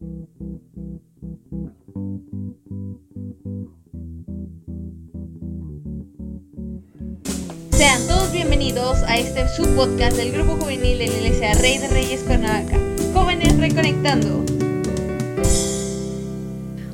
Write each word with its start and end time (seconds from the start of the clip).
Sean 0.00 0.08
todos 8.08 8.32
bienvenidos 8.32 9.02
a 9.02 9.18
este 9.18 9.46
subpodcast 9.48 10.16
del 10.16 10.32
Grupo 10.32 10.56
Juvenil 10.56 10.96
de 11.00 11.06
la 11.06 11.14
Iglesia 11.16 11.52
Rey 11.52 11.76
de 11.76 11.88
Reyes 11.88 12.22
Cuernavaca. 12.22 12.78
Jóvenes 13.12 13.58
Reconectando. 13.58 14.42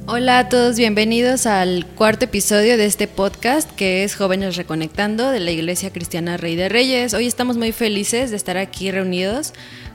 Hola 0.09 0.41
a 0.41 0.48
todos, 0.48 0.77
bienvenidos 0.77 1.46
al 1.46 1.86
cuarto 1.86 2.25
episodio 2.25 2.77
de 2.77 2.86
este 2.86 3.07
podcast 3.07 3.70
que 3.77 4.02
es 4.02 4.16
Jóvenes 4.16 4.57
Reconectando 4.57 5.30
de 5.30 5.38
la 5.38 5.52
Iglesia 5.52 5.93
Cristiana 5.93 6.38
Rey 6.38 6.57
de 6.57 6.68
Reyes. 6.68 7.14
Hoy 7.14 7.29
estamos 7.29 7.57
muy 7.57 7.70
felices 7.70 8.30
de 8.30 8.36
estar 8.36 8.57
aquí 8.57 8.91
reunidos, 8.91 9.52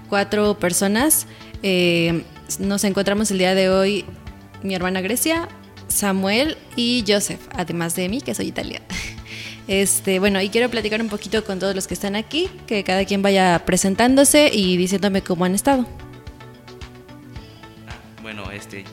cuatro 0.08 0.58
personas. 0.58 1.28
Eh, 1.62 2.24
nos 2.60 2.84
encontramos 2.84 3.32
el 3.32 3.38
día 3.38 3.56
de 3.56 3.70
hoy 3.70 4.06
mi 4.64 4.76
hermana 4.76 5.02
Grecia, 5.02 5.48
Samuel 5.88 6.58
y 6.76 7.04
Joseph, 7.08 7.40
además 7.54 7.96
de 7.96 8.10
mí, 8.10 8.22
que 8.22 8.34
soy 8.34 8.48
italiana. 8.48 8.86
Este, 9.68 10.20
bueno, 10.20 10.42
y 10.42 10.50
quiero 10.50 10.70
platicar 10.70 11.02
un 11.02 11.08
poquito 11.08 11.46
con 11.46 11.60
todos 11.60 11.76
los 11.76 11.88
que 11.88 11.94
están 11.94 12.16
aquí, 12.16 12.50
que 12.68 12.84
cada 12.84 13.06
quien 13.06 13.22
vaya 13.22 13.64
presentándose 13.64 14.50
y 14.52 14.76
diciéndome 14.76 15.22
cómo 15.22 15.46
han 15.46 15.54
estado. 15.54 15.86
Ah, 17.88 18.22
bueno, 18.22 18.52
este, 18.52 18.84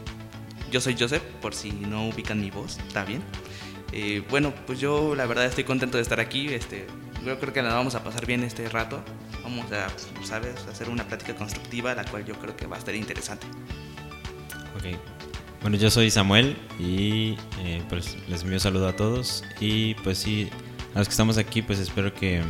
yo 0.70 0.80
soy 0.80 0.94
Joseph, 0.96 1.22
por 1.40 1.54
si 1.54 1.72
no 1.72 2.08
ubican 2.08 2.40
mi 2.40 2.50
voz, 2.50 2.78
¿está 2.86 3.04
bien? 3.04 3.22
Eh, 3.92 4.22
bueno, 4.28 4.52
pues 4.66 4.80
yo 4.80 5.14
la 5.14 5.26
verdad 5.26 5.46
estoy 5.46 5.64
contento 5.64 5.96
de 5.96 6.02
estar 6.02 6.20
aquí, 6.20 6.48
este, 6.48 6.86
yo 7.24 7.38
creo 7.38 7.52
que 7.52 7.62
la 7.62 7.74
vamos 7.74 7.94
a 7.94 8.04
pasar 8.04 8.26
bien 8.26 8.42
este 8.42 8.68
rato, 8.68 9.02
vamos 9.42 9.70
a, 9.72 9.88
¿sabes?, 10.24 10.66
hacer 10.66 10.88
una 10.90 11.04
plática 11.04 11.34
constructiva, 11.34 11.94
la 11.94 12.04
cual 12.04 12.24
yo 12.24 12.34
creo 12.34 12.56
que 12.56 12.66
va 12.66 12.76
a 12.76 12.78
estar 12.78 12.94
interesante. 12.94 13.46
Ok, 14.76 14.98
bueno, 15.62 15.76
yo 15.76 15.90
soy 15.90 16.10
Samuel 16.10 16.56
y 16.78 17.36
eh, 17.60 17.82
pues 17.88 18.16
les 18.28 18.42
envío 18.42 18.56
un 18.56 18.60
saludo 18.60 18.88
a 18.88 18.94
todos 18.94 19.42
y 19.60 19.94
pues 19.94 20.18
sí, 20.18 20.48
a 20.94 20.98
los 20.98 21.08
que 21.08 21.12
estamos 21.12 21.38
aquí 21.38 21.62
pues 21.62 21.78
espero 21.78 22.14
que 22.14 22.42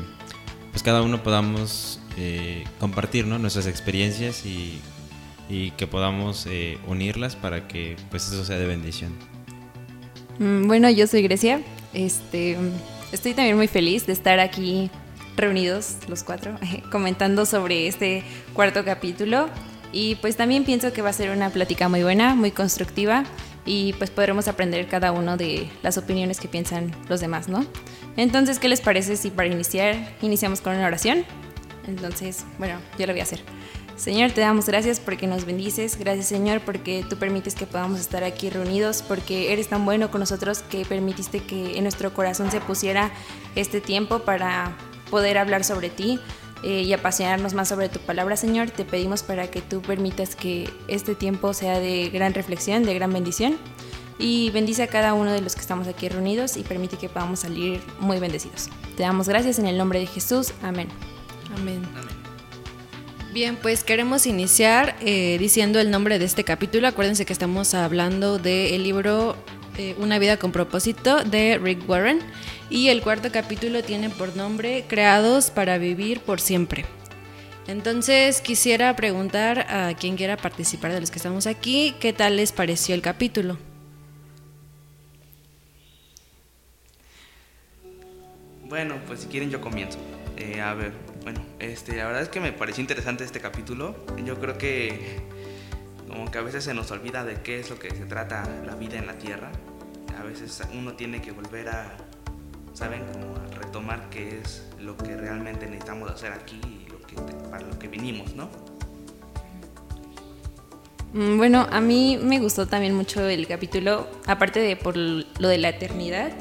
pues 0.73 0.83
cada 0.83 1.03
uno 1.03 1.23
podamos 1.23 2.01
eh, 2.17 2.65
compartir 2.79 3.27
¿no? 3.27 3.39
nuestras 3.39 3.67
experiencias 3.67 4.45
y, 4.45 4.81
y 5.49 5.71
que 5.73 5.87
podamos 5.87 6.47
eh, 6.47 6.79
unirlas 6.87 7.35
para 7.35 7.67
que 7.67 7.97
pues 8.11 8.31
eso 8.31 8.45
sea 8.45 8.59
de 8.59 8.67
bendición. 8.67 9.38
Mm, 10.39 10.67
bueno, 10.67 10.89
yo 10.91 11.07
soy 11.07 11.23
Grecia, 11.23 11.61
este, 11.93 12.57
estoy 13.13 13.35
también 13.35 13.57
muy 13.57 13.67
feliz 13.67 14.07
de 14.07 14.13
estar 14.13 14.39
aquí 14.41 14.91
reunidos 15.37 15.97
los 16.09 16.23
cuatro 16.23 16.57
comentando 16.93 17.47
sobre 17.47 17.87
este 17.87 18.23
cuarto 18.55 18.85
capítulo 18.85 19.49
y 19.93 20.17
pues 20.17 20.37
también 20.37 20.65
pienso 20.65 20.93
que 20.93 21.03
va 21.03 21.11
a 21.11 21.13
ser 21.13 21.31
una 21.31 21.51
plática 21.51 21.89
muy 21.89 22.03
buena, 22.03 22.35
muy 22.35 22.51
constructiva 22.51 23.25
y 23.65 23.95
pues 23.95 24.11
podremos 24.11 24.49
aprender 24.49 24.87
cada 24.87 25.13
uno 25.13 25.37
de 25.37 25.69
las 25.83 25.99
opiniones 25.99 26.41
que 26.41 26.49
piensan 26.49 26.91
los 27.09 27.21
demás, 27.21 27.49
¿no? 27.49 27.67
Entonces, 28.17 28.59
¿qué 28.59 28.69
les 28.69 28.81
parece 28.81 29.17
si 29.17 29.31
para 29.31 29.49
iniciar 29.49 29.97
iniciamos 30.23 30.61
con 30.61 30.75
una 30.75 30.87
oración? 30.87 31.25
Entonces, 31.87 32.45
bueno, 32.59 32.79
yo 32.99 33.07
lo 33.07 33.13
voy 33.13 33.21
a 33.21 33.25
hacer. 33.25 33.41
Señor, 33.99 34.31
te 34.31 34.41
damos 34.41 34.67
gracias 34.67 35.01
porque 35.01 35.27
nos 35.27 35.45
bendices, 35.45 35.99
gracias 35.99 36.27
Señor 36.27 36.61
porque 36.65 37.05
tú 37.11 37.17
permites 37.17 37.55
que 37.55 37.67
podamos 37.67 37.99
estar 38.01 38.25
aquí 38.25 38.49
reunidos, 38.49 39.03
porque 39.03 39.53
eres 39.53 39.69
tan 39.69 39.85
bueno 39.85 40.11
con 40.11 40.21
nosotros 40.21 40.61
que 40.63 40.85
permitiste 40.85 41.41
que 41.41 41.77
en 41.77 41.83
nuestro 41.83 42.15
corazón 42.15 42.51
se 42.51 42.61
pusiera 42.61 43.11
este 43.57 43.81
tiempo 43.81 44.21
para 44.21 44.77
poder 45.11 45.37
hablar 45.37 45.65
sobre 45.65 45.91
ti, 45.91 46.21
eh, 46.63 46.83
y 46.83 46.93
apasionarnos 46.93 47.55
más 47.55 47.69
sobre 47.69 47.89
tu 47.89 48.01
palabra, 48.01 48.37
Señor. 48.37 48.71
Te 48.71 48.85
pedimos 48.85 49.23
para 49.23 49.49
que 49.49 49.63
tú 49.63 49.81
permitas 49.81 50.35
que 50.35 50.69
este 50.89 51.15
tiempo 51.15 51.55
sea 51.55 51.79
de 51.79 52.11
gran 52.11 52.35
reflexión, 52.35 52.83
de 52.83 52.95
gran 52.95 53.13
bendición. 53.13 53.57
Y 54.19 54.51
bendice 54.51 54.83
a 54.83 54.89
cada 54.89 55.15
uno 55.15 55.33
de 55.33 55.41
los 55.41 55.55
que 55.55 55.61
estamos 55.61 55.87
aquí 55.87 56.09
reunidos 56.09 56.57
y 56.57 56.63
permite 56.63 56.97
que 56.97 57.09
podamos 57.09 57.41
salir 57.41 57.81
muy 58.01 58.19
bendecidos. 58.19 58.69
Te 58.97 59.05
damos 59.05 59.29
gracias 59.29 59.61
en 59.61 59.67
el 59.67 59.79
nombre 59.79 60.01
de 60.01 60.07
Jesús. 60.07 60.53
Amén. 60.63 60.89
Amén. 61.57 61.83
Bien, 63.39 63.55
pues 63.55 63.85
queremos 63.85 64.27
iniciar 64.27 64.97
eh, 65.01 65.37
diciendo 65.39 65.79
el 65.79 65.93
nombre 65.93 66.19
de 66.19 66.25
este 66.25 66.43
capítulo. 66.43 66.89
Acuérdense 66.89 67.25
que 67.25 67.33
estamos 67.33 67.73
hablando 67.73 68.37
del 68.37 68.83
libro 68.83 69.37
eh, 69.77 69.95
Una 69.99 70.19
vida 70.19 70.39
con 70.39 70.51
propósito 70.51 71.23
de 71.23 71.57
Rick 71.57 71.89
Warren. 71.89 72.19
Y 72.69 72.89
el 72.89 73.01
cuarto 73.01 73.31
capítulo 73.31 73.85
tiene 73.85 74.11
por 74.11 74.35
nombre 74.35 74.87
Creados 74.89 75.53
para 75.53 75.79
vivir 75.79 76.19
por 76.19 76.41
siempre. 76.41 76.85
Entonces 77.69 78.41
quisiera 78.41 78.97
preguntar 78.97 79.67
a 79.71 79.95
quien 79.95 80.17
quiera 80.17 80.37
participar 80.37 80.93
de 80.93 81.01
los 81.01 81.13
que 81.13 81.19
estamos 81.19 81.47
aquí, 81.47 81.95
¿qué 82.01 82.13
tal 82.13 82.39
les 82.39 82.51
pareció 82.51 82.97
el 82.97 83.03
capítulo? 83.03 83.57
Bueno, 88.65 88.97
pues 89.07 89.21
si 89.21 89.29
quieren 89.29 89.49
yo 89.49 89.61
comienzo. 89.61 90.01
Eh, 90.37 90.61
a 90.61 90.75
ver, 90.75 90.93
bueno, 91.31 91.45
este, 91.59 91.95
la 91.95 92.07
verdad 92.07 92.23
es 92.23 92.31
que 92.31 92.41
me 92.41 92.53
pareció 92.53 92.81
interesante 92.81 93.23
este 93.23 93.39
capítulo. 93.39 93.95
Yo 94.25 94.41
creo 94.41 94.57
que 94.57 95.21
como 96.09 96.31
que 96.31 96.39
a 96.39 96.41
veces 96.41 96.65
se 96.65 96.73
nos 96.73 96.91
olvida 96.91 97.23
de 97.23 97.43
qué 97.43 97.61
es 97.61 97.69
lo 97.69 97.79
que 97.79 97.91
se 97.91 98.07
trata 98.07 98.49
la 98.65 98.75
vida 98.77 98.97
en 98.97 99.07
la 99.07 99.19
tierra. 99.19 99.51
A 100.19 100.23
veces 100.23 100.63
uno 100.73 100.95
tiene 100.95 101.21
que 101.21 101.33
volver 101.33 101.69
a 101.69 101.99
¿saben? 102.73 103.03
Como 103.13 103.35
retomar 103.61 104.09
qué 104.09 104.39
es 104.39 104.65
lo 104.81 104.97
que 104.97 105.19
realmente 105.19 105.67
necesitamos 105.67 106.11
hacer 106.11 106.33
aquí 106.33 106.63
y 106.65 106.89
para 107.51 107.67
lo 107.67 107.79
que 107.79 107.89
vinimos, 107.89 108.35
¿no? 108.35 108.49
Mm, 111.13 111.37
bueno, 111.37 111.67
a 111.71 111.83
mí 111.83 112.19
me 112.23 112.39
gustó 112.39 112.67
también 112.67 112.95
mucho 112.95 113.29
el 113.29 113.47
capítulo, 113.47 114.09
aparte 114.27 114.61
de 114.61 114.77
por 114.77 114.97
lo 114.97 115.49
de 115.49 115.59
la 115.59 115.69
eternidad, 115.69 116.33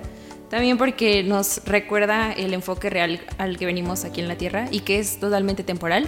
también 0.49 0.77
porque 0.77 1.23
nos 1.23 1.61
recuerda 1.65 2.31
el 2.31 2.53
enfoque 2.53 2.89
real 2.89 3.19
al 3.37 3.57
que 3.57 3.65
venimos 3.65 4.05
aquí 4.05 4.21
en 4.21 4.27
la 4.27 4.37
Tierra 4.37 4.67
y 4.71 4.81
que 4.81 4.99
es 4.99 5.19
totalmente 5.19 5.63
temporal. 5.63 6.07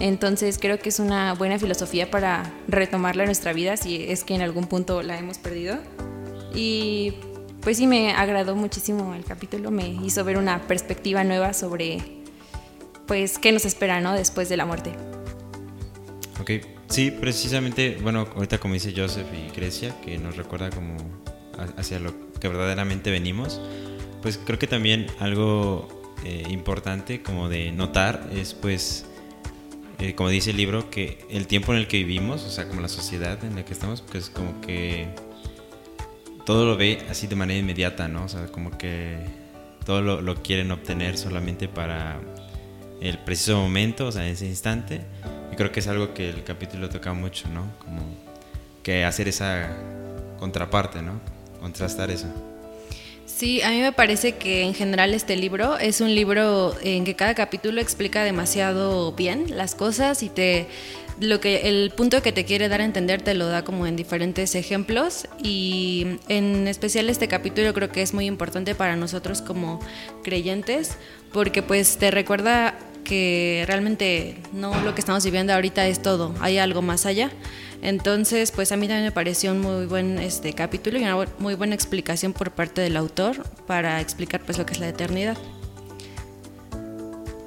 Entonces 0.00 0.58
creo 0.58 0.78
que 0.78 0.90
es 0.90 1.00
una 1.00 1.34
buena 1.34 1.58
filosofía 1.58 2.10
para 2.10 2.52
retomarla 2.68 3.24
en 3.24 3.28
nuestra 3.28 3.52
vida 3.52 3.76
si 3.76 4.04
es 4.04 4.24
que 4.24 4.34
en 4.34 4.42
algún 4.42 4.66
punto 4.66 5.02
la 5.02 5.18
hemos 5.18 5.38
perdido. 5.38 5.78
Y 6.54 7.14
pues 7.62 7.78
sí 7.78 7.86
me 7.86 8.12
agradó 8.12 8.54
muchísimo 8.54 9.14
el 9.14 9.24
capítulo, 9.24 9.70
me 9.70 9.88
hizo 9.88 10.24
ver 10.24 10.36
una 10.36 10.66
perspectiva 10.66 11.24
nueva 11.24 11.52
sobre 11.54 11.98
pues 13.06 13.38
qué 13.38 13.52
nos 13.52 13.64
espera, 13.64 14.00
¿no? 14.00 14.12
después 14.12 14.48
de 14.48 14.56
la 14.56 14.66
muerte. 14.66 14.92
Ok, 16.40 16.50
sí, 16.88 17.10
precisamente, 17.10 17.98
bueno, 18.02 18.28
ahorita 18.36 18.58
como 18.58 18.74
dice 18.74 18.92
Joseph 18.94 19.26
y 19.34 19.50
Grecia, 19.56 19.94
que 20.02 20.18
nos 20.18 20.36
recuerda 20.36 20.70
como 20.70 20.96
hacia 21.76 21.98
lo 21.98 22.27
que 22.38 22.48
verdaderamente 22.48 23.10
venimos, 23.10 23.60
pues 24.22 24.38
creo 24.44 24.58
que 24.58 24.66
también 24.66 25.06
algo 25.20 25.88
eh, 26.24 26.44
importante 26.50 27.22
como 27.22 27.48
de 27.48 27.70
notar 27.72 28.28
es 28.32 28.54
pues, 28.54 29.06
eh, 29.98 30.14
como 30.14 30.28
dice 30.28 30.50
el 30.50 30.56
libro, 30.56 30.90
que 30.90 31.18
el 31.30 31.46
tiempo 31.46 31.72
en 31.72 31.78
el 31.78 31.86
que 31.86 31.98
vivimos, 31.98 32.44
o 32.44 32.50
sea, 32.50 32.68
como 32.68 32.80
la 32.80 32.88
sociedad 32.88 33.42
en 33.44 33.56
la 33.56 33.64
que 33.64 33.72
estamos, 33.72 34.02
pues 34.02 34.30
como 34.30 34.60
que 34.60 35.08
todo 36.44 36.64
lo 36.64 36.76
ve 36.76 36.98
así 37.10 37.26
de 37.26 37.36
manera 37.36 37.60
inmediata, 37.60 38.08
¿no? 38.08 38.24
O 38.24 38.28
sea, 38.28 38.46
como 38.46 38.76
que 38.76 39.18
todo 39.84 40.02
lo, 40.02 40.42
quieren 40.42 40.70
obtener 40.70 41.16
solamente 41.16 41.68
para 41.68 42.20
el 43.00 43.18
preciso 43.18 43.56
momento, 43.58 44.06
o 44.06 44.12
sea, 44.12 44.26
en 44.26 44.32
ese 44.32 44.46
instante. 44.46 45.02
Y 45.52 45.56
creo 45.56 45.72
que 45.72 45.80
es 45.80 45.88
algo 45.88 46.14
que 46.14 46.30
el 46.30 46.44
capítulo 46.44 46.88
toca 46.88 47.12
mucho, 47.12 47.48
¿no? 47.48 47.70
Como 47.78 48.02
que 48.82 49.04
hacer 49.04 49.28
esa 49.28 49.70
contraparte, 50.38 51.02
¿no? 51.02 51.20
Contrastar 51.60 52.10
eso. 52.10 52.26
Sí, 53.38 53.62
a 53.62 53.70
mí 53.70 53.80
me 53.80 53.92
parece 53.92 54.32
que 54.32 54.62
en 54.62 54.74
general 54.74 55.14
este 55.14 55.36
libro 55.36 55.78
es 55.78 56.00
un 56.00 56.12
libro 56.14 56.74
en 56.82 57.04
que 57.04 57.14
cada 57.14 57.34
capítulo 57.34 57.80
explica 57.80 58.24
demasiado 58.24 59.12
bien 59.12 59.56
las 59.56 59.74
cosas 59.74 60.22
y 60.24 60.28
te 60.28 60.66
lo 61.20 61.40
que 61.40 61.68
el 61.68 61.90
punto 61.90 62.22
que 62.22 62.32
te 62.32 62.44
quiere 62.44 62.68
dar 62.68 62.80
a 62.80 62.84
entender 62.84 63.22
te 63.22 63.34
lo 63.34 63.46
da 63.46 63.62
como 63.62 63.86
en 63.86 63.96
diferentes 63.96 64.54
ejemplos 64.54 65.28
y 65.42 66.18
en 66.28 66.68
especial 66.68 67.10
este 67.10 67.28
capítulo 67.28 67.74
creo 67.74 67.90
que 67.90 68.02
es 68.02 68.14
muy 68.14 68.26
importante 68.26 68.74
para 68.74 68.96
nosotros 68.96 69.42
como 69.42 69.80
creyentes 70.22 70.96
porque 71.32 71.62
pues 71.62 71.96
te 71.98 72.10
recuerda 72.10 72.78
que 73.08 73.64
realmente 73.66 74.36
no 74.52 74.78
lo 74.82 74.94
que 74.94 75.00
estamos 75.00 75.24
viviendo 75.24 75.52
ahorita 75.54 75.86
es 75.86 76.02
todo, 76.02 76.34
hay 76.40 76.58
algo 76.58 76.82
más 76.82 77.06
allá. 77.06 77.30
Entonces, 77.80 78.50
pues 78.52 78.70
a 78.72 78.76
mí 78.76 78.86
también 78.86 79.04
me 79.04 79.12
pareció 79.12 79.52
un 79.52 79.60
muy 79.60 79.86
buen 79.86 80.18
este 80.18 80.52
capítulo 80.52 80.98
y 80.98 81.02
una 81.02 81.26
muy 81.38 81.54
buena 81.54 81.74
explicación 81.74 82.32
por 82.32 82.50
parte 82.50 82.80
del 82.80 82.96
autor 82.96 83.42
para 83.66 84.00
explicar 84.00 84.42
pues 84.44 84.58
lo 84.58 84.66
que 84.66 84.74
es 84.74 84.80
la 84.80 84.88
eternidad. 84.88 85.38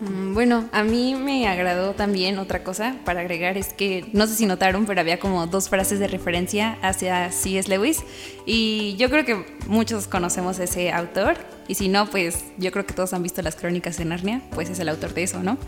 Mm, 0.01 0.33
bueno, 0.33 0.67
a 0.71 0.83
mí 0.83 1.13
me 1.13 1.47
agradó 1.47 1.93
también 1.93 2.39
otra 2.39 2.63
cosa 2.63 2.95
para 3.05 3.21
agregar, 3.21 3.55
es 3.55 3.71
que 3.71 4.09
no 4.13 4.25
sé 4.25 4.33
si 4.35 4.47
notaron, 4.47 4.87
pero 4.87 4.99
había 4.99 5.19
como 5.19 5.45
dos 5.45 5.69
frases 5.69 5.99
de 5.99 6.07
referencia 6.07 6.79
hacia 6.81 7.31
C.S. 7.31 7.69
Lewis 7.69 8.03
y 8.47 8.95
yo 8.97 9.11
creo 9.11 9.25
que 9.25 9.45
muchos 9.67 10.07
conocemos 10.07 10.59
a 10.59 10.63
ese 10.63 10.91
autor 10.91 11.37
y 11.67 11.75
si 11.75 11.87
no, 11.87 12.09
pues 12.09 12.45
yo 12.57 12.71
creo 12.71 12.87
que 12.87 12.95
todos 12.95 13.13
han 13.13 13.21
visto 13.21 13.43
las 13.43 13.55
crónicas 13.55 13.97
de 13.97 14.05
Narnia, 14.05 14.41
pues 14.55 14.71
es 14.71 14.79
el 14.79 14.89
autor 14.89 15.13
de 15.13 15.21
eso, 15.21 15.43
¿no? 15.43 15.59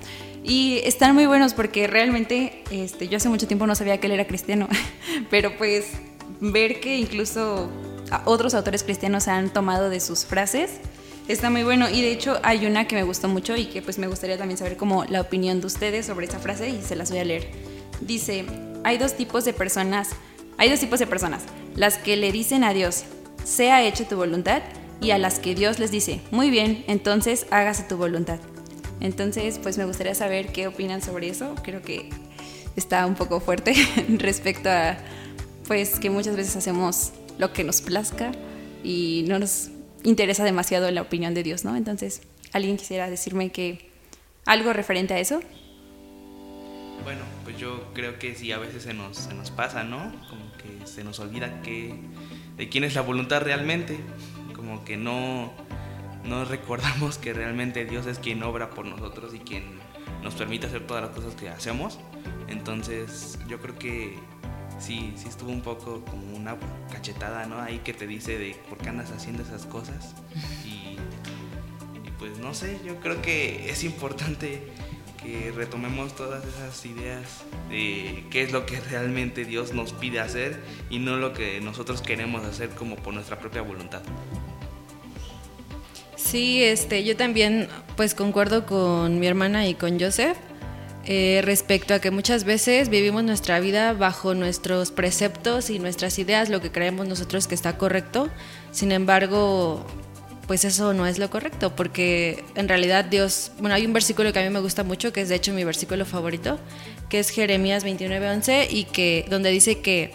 Y 0.44 0.82
están 0.84 1.14
muy 1.14 1.28
buenos 1.28 1.54
porque 1.54 1.86
realmente 1.86 2.64
este, 2.72 3.08
yo 3.08 3.18
hace 3.18 3.30
mucho 3.30 3.48
tiempo 3.48 3.68
no 3.68 3.76
sabía 3.76 4.00
que 4.00 4.08
él 4.08 4.14
era 4.14 4.26
cristiano 4.26 4.68
pero 5.30 5.56
pues 5.60 5.92
ver 6.42 6.80
que 6.80 6.98
incluso 6.98 7.70
otros 8.26 8.56
autores 8.56 8.84
cristianos 8.84 9.28
han 9.28 9.52
tomado 9.52 9.92
de 9.92 10.00
sus 10.00 10.26
frases 10.26 10.72
está 11.28 11.50
muy 11.50 11.64
bueno 11.64 11.90
y 11.90 12.02
de 12.02 12.12
hecho 12.12 12.40
hay 12.44 12.66
una 12.66 12.88
que 12.88 12.96
me 12.96 13.04
gustó 13.04 13.28
mucho 13.28 13.56
y 13.56 13.66
que 13.66 13.82
pues 13.82 13.98
me 13.98 14.08
gustaría 14.08 14.38
también 14.38 14.58
saber 14.58 14.78
como 14.78 15.06
la 15.06 15.22
opinión 15.22 15.62
de 15.62 15.68
ustedes 15.68 16.06
sobre 16.06 16.26
esa 16.26 16.40
frase 16.40 16.70
y 16.70 16.82
se 16.82 16.96
las 16.96 17.10
voy 17.10 17.20
a 17.20 17.26
leer. 17.26 17.48
Dice, 18.02 18.46
hay 18.84 18.98
dos 18.98 19.16
tipos 19.16 19.46
de 19.46 19.54
personas, 19.54 20.10
hay 20.58 20.70
dos 20.70 20.80
tipos 20.80 21.00
de 21.00 21.08
personas, 21.08 21.44
las 21.76 21.98
que 21.98 22.18
le 22.18 22.32
dicen 22.32 22.64
a 22.64 22.74
Dios, 22.74 23.04
sea 23.44 23.84
hecha 23.84 24.08
tu 24.08 24.16
voluntad, 24.16 24.62
y 25.04 25.12
a 25.12 25.18
las 25.18 25.40
que 25.40 25.54
Dios 25.54 25.80
les 25.80 25.92
dice, 25.92 26.22
muy 26.32 26.50
bien, 26.50 26.86
entonces 26.88 27.46
hágase 27.52 27.84
tu 27.84 27.98
voluntad. 27.98 28.40
Entonces, 29.02 29.60
pues 29.62 29.78
me 29.78 29.86
gustaría 29.86 30.16
saber 30.16 30.48
qué 30.54 30.68
opinan 30.68 31.02
sobre 31.02 31.28
eso. 31.28 31.56
Creo 31.62 31.82
que 31.82 32.10
está 32.78 33.06
un 33.06 33.16
poco 33.16 33.42
fuerte 33.42 33.76
respecto 34.08 34.70
a, 34.70 34.98
pues, 35.68 36.00
que 36.00 36.10
muchas 36.10 36.38
veces 36.38 36.56
hacemos 36.56 37.12
lo 37.38 37.52
que 37.52 37.66
nos 37.66 37.82
plazca 37.82 38.32
y 38.82 39.26
no 39.28 39.40
nos 39.40 39.72
interesa 40.04 40.44
demasiado 40.44 40.90
la 40.92 41.02
opinión 41.02 41.34
de 41.34 41.44
Dios, 41.44 41.66
¿no? 41.66 41.76
Entonces, 41.76 42.22
¿alguien 42.52 42.78
quisiera 42.78 43.10
decirme 43.10 43.52
que 43.52 43.90
algo 44.46 44.74
referente 44.74 45.14
a 45.14 45.20
eso? 45.20 45.42
Bueno, 47.04 47.22
pues 47.44 47.58
yo 47.58 47.92
creo 47.94 48.20
que 48.20 48.36
sí, 48.36 48.52
a 48.52 48.58
veces 48.58 48.84
se 48.84 48.94
nos, 48.94 49.18
se 49.18 49.34
nos 49.34 49.52
pasa, 49.52 49.84
¿no? 49.84 50.12
Como 50.30 50.52
que 50.54 50.88
se 50.88 51.04
nos 51.04 51.20
olvida 51.20 51.62
que, 51.62 51.96
de 52.58 52.70
quién 52.70 52.84
es 52.84 52.96
la 52.96 53.02
voluntad 53.02 53.42
realmente, 53.42 53.98
como 54.56 54.86
que 54.86 54.96
no, 54.96 55.52
no 56.24 56.46
recordamos 56.46 57.18
que 57.18 57.34
realmente 57.34 57.86
Dios 57.86 58.06
es 58.06 58.20
quien 58.20 58.44
obra 58.44 58.70
por 58.70 58.86
nosotros 58.86 59.34
y 59.34 59.40
quien 59.40 59.64
nos 60.22 60.36
permite 60.36 60.68
hacer 60.68 60.88
todas 60.88 61.04
las 61.04 61.12
cosas 61.12 61.36
que 61.36 61.50
hacemos. 61.50 62.00
Entonces 62.48 63.38
yo 63.48 63.60
creo 63.60 63.78
que 63.78 64.18
sí, 64.80 65.14
sí 65.16 65.28
estuvo 65.28 65.52
un 65.52 65.62
poco 65.62 66.04
como 66.06 66.36
una 66.36 66.58
cachetada, 66.92 67.46
¿no? 67.46 67.60
Ahí 67.60 67.80
que 67.80 67.94
te 67.94 68.08
dice 68.08 68.38
de 68.38 68.56
por 68.70 68.78
qué 68.78 68.90
andas 68.90 69.12
haciendo 69.12 69.44
esas 69.44 69.66
cosas. 69.66 70.16
Y, 70.66 70.98
y 72.08 72.12
pues 72.20 72.38
no 72.40 72.54
sé, 72.54 72.80
yo 72.86 73.00
creo 73.00 73.22
que 73.22 73.70
es 73.70 73.84
importante 73.84 74.62
que 75.24 75.52
retomemos 75.56 76.16
todas 76.16 76.44
esas 76.46 76.86
ideas 76.86 77.44
de 77.70 78.26
qué 78.30 78.44
es 78.44 78.52
lo 78.52 78.66
que 78.66 78.80
realmente 78.82 79.46
Dios 79.46 79.74
nos 79.74 79.94
pide 79.94 80.20
hacer 80.20 80.60
y 80.90 81.00
no 81.00 81.18
lo 81.18 81.34
que 81.34 81.62
nosotros 81.62 82.02
queremos 82.02 82.44
hacer 82.44 82.70
como 82.70 82.98
por 82.98 83.14
nuestra 83.14 83.40
propia 83.40 83.62
voluntad. 83.62 84.02
Sí, 86.16 86.64
este, 86.64 87.04
yo 87.04 87.16
también 87.16 87.68
pues 87.96 88.16
concuerdo 88.16 88.66
con 88.66 89.20
mi 89.20 89.28
hermana 89.28 89.68
y 89.68 89.76
con 89.76 90.00
Joseph 90.00 90.38
eh, 91.06 91.42
respecto 91.44 91.94
a 91.94 92.00
que 92.00 92.12
muchas 92.12 92.46
veces 92.46 92.88
vivimos 92.88 93.24
nuestra 93.24 93.60
vida 93.60 93.94
bajo 93.94 94.36
nuestros 94.36 94.92
preceptos 94.92 95.70
y 95.70 95.80
nuestras 95.80 96.18
ideas, 96.18 96.50
lo 96.50 96.62
que 96.62 96.72
creemos 96.72 97.08
nosotros 97.08 97.48
que 97.48 97.56
está 97.56 97.78
correcto. 97.78 98.30
Sin 98.72 98.92
embargo, 98.92 99.86
pues 100.48 100.64
eso 100.66 100.94
no 100.94 101.06
es 101.06 101.20
lo 101.20 101.30
correcto, 101.30 101.76
porque 101.76 102.44
en 102.56 102.70
realidad 102.70 103.06
Dios, 103.06 103.52
bueno, 103.60 103.76
hay 103.76 103.86
un 103.86 103.94
versículo 103.94 104.32
que 104.32 104.40
a 104.40 104.44
mí 104.44 104.50
me 104.50 104.60
gusta 104.60 104.84
mucho, 104.84 105.12
que 105.12 105.22
es 105.22 105.30
de 105.30 105.36
hecho 105.36 105.54
mi 105.54 105.64
versículo 105.64 106.06
favorito, 106.06 106.58
que 107.10 107.20
es 107.20 107.30
Jeremías 107.30 107.84
29:11 107.84 108.68
y 108.70 108.86
que 108.86 109.26
donde 109.30 109.52
dice 109.52 109.80
que 109.80 110.12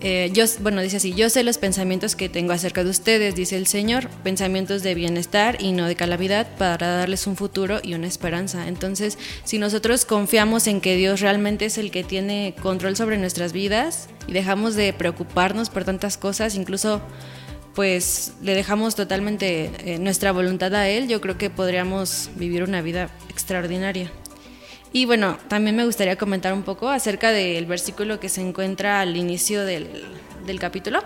eh, 0.00 0.30
yo, 0.32 0.44
bueno, 0.60 0.82
dice 0.82 0.98
así, 0.98 1.14
yo 1.14 1.30
sé 1.30 1.42
los 1.42 1.56
pensamientos 1.56 2.16
que 2.16 2.28
tengo 2.28 2.52
acerca 2.52 2.84
de 2.84 2.90
ustedes, 2.90 3.34
dice 3.34 3.56
el 3.56 3.66
Señor, 3.66 4.08
pensamientos 4.22 4.82
de 4.82 4.94
bienestar 4.94 5.56
y 5.60 5.72
no 5.72 5.86
de 5.86 5.96
calamidad 5.96 6.46
para 6.58 6.88
darles 6.88 7.26
un 7.26 7.36
futuro 7.36 7.80
y 7.82 7.94
una 7.94 8.06
esperanza. 8.06 8.68
Entonces, 8.68 9.18
si 9.44 9.58
nosotros 9.58 10.04
confiamos 10.04 10.66
en 10.66 10.82
que 10.82 10.96
Dios 10.96 11.20
realmente 11.20 11.64
es 11.64 11.78
el 11.78 11.90
que 11.90 12.04
tiene 12.04 12.54
control 12.60 12.94
sobre 12.96 13.16
nuestras 13.16 13.52
vidas 13.52 14.08
y 14.26 14.32
dejamos 14.32 14.74
de 14.74 14.92
preocuparnos 14.92 15.70
por 15.70 15.84
tantas 15.84 16.18
cosas, 16.18 16.56
incluso 16.56 17.00
pues 17.74 18.32
le 18.42 18.54
dejamos 18.54 18.96
totalmente 18.96 19.70
eh, 19.78 19.98
nuestra 19.98 20.32
voluntad 20.32 20.74
a 20.74 20.88
Él, 20.88 21.08
yo 21.08 21.20
creo 21.20 21.36
que 21.38 21.50
podríamos 21.50 22.30
vivir 22.36 22.62
una 22.62 22.80
vida 22.82 23.10
extraordinaria. 23.28 24.10
Y 24.96 25.04
bueno, 25.04 25.36
también 25.48 25.76
me 25.76 25.84
gustaría 25.84 26.16
comentar 26.16 26.54
un 26.54 26.62
poco 26.62 26.88
acerca 26.88 27.30
del 27.30 27.66
versículo 27.66 28.18
que 28.18 28.30
se 28.30 28.40
encuentra 28.40 29.02
al 29.02 29.18
inicio 29.18 29.66
del, 29.66 29.90
del 30.46 30.58
capítulo, 30.58 31.00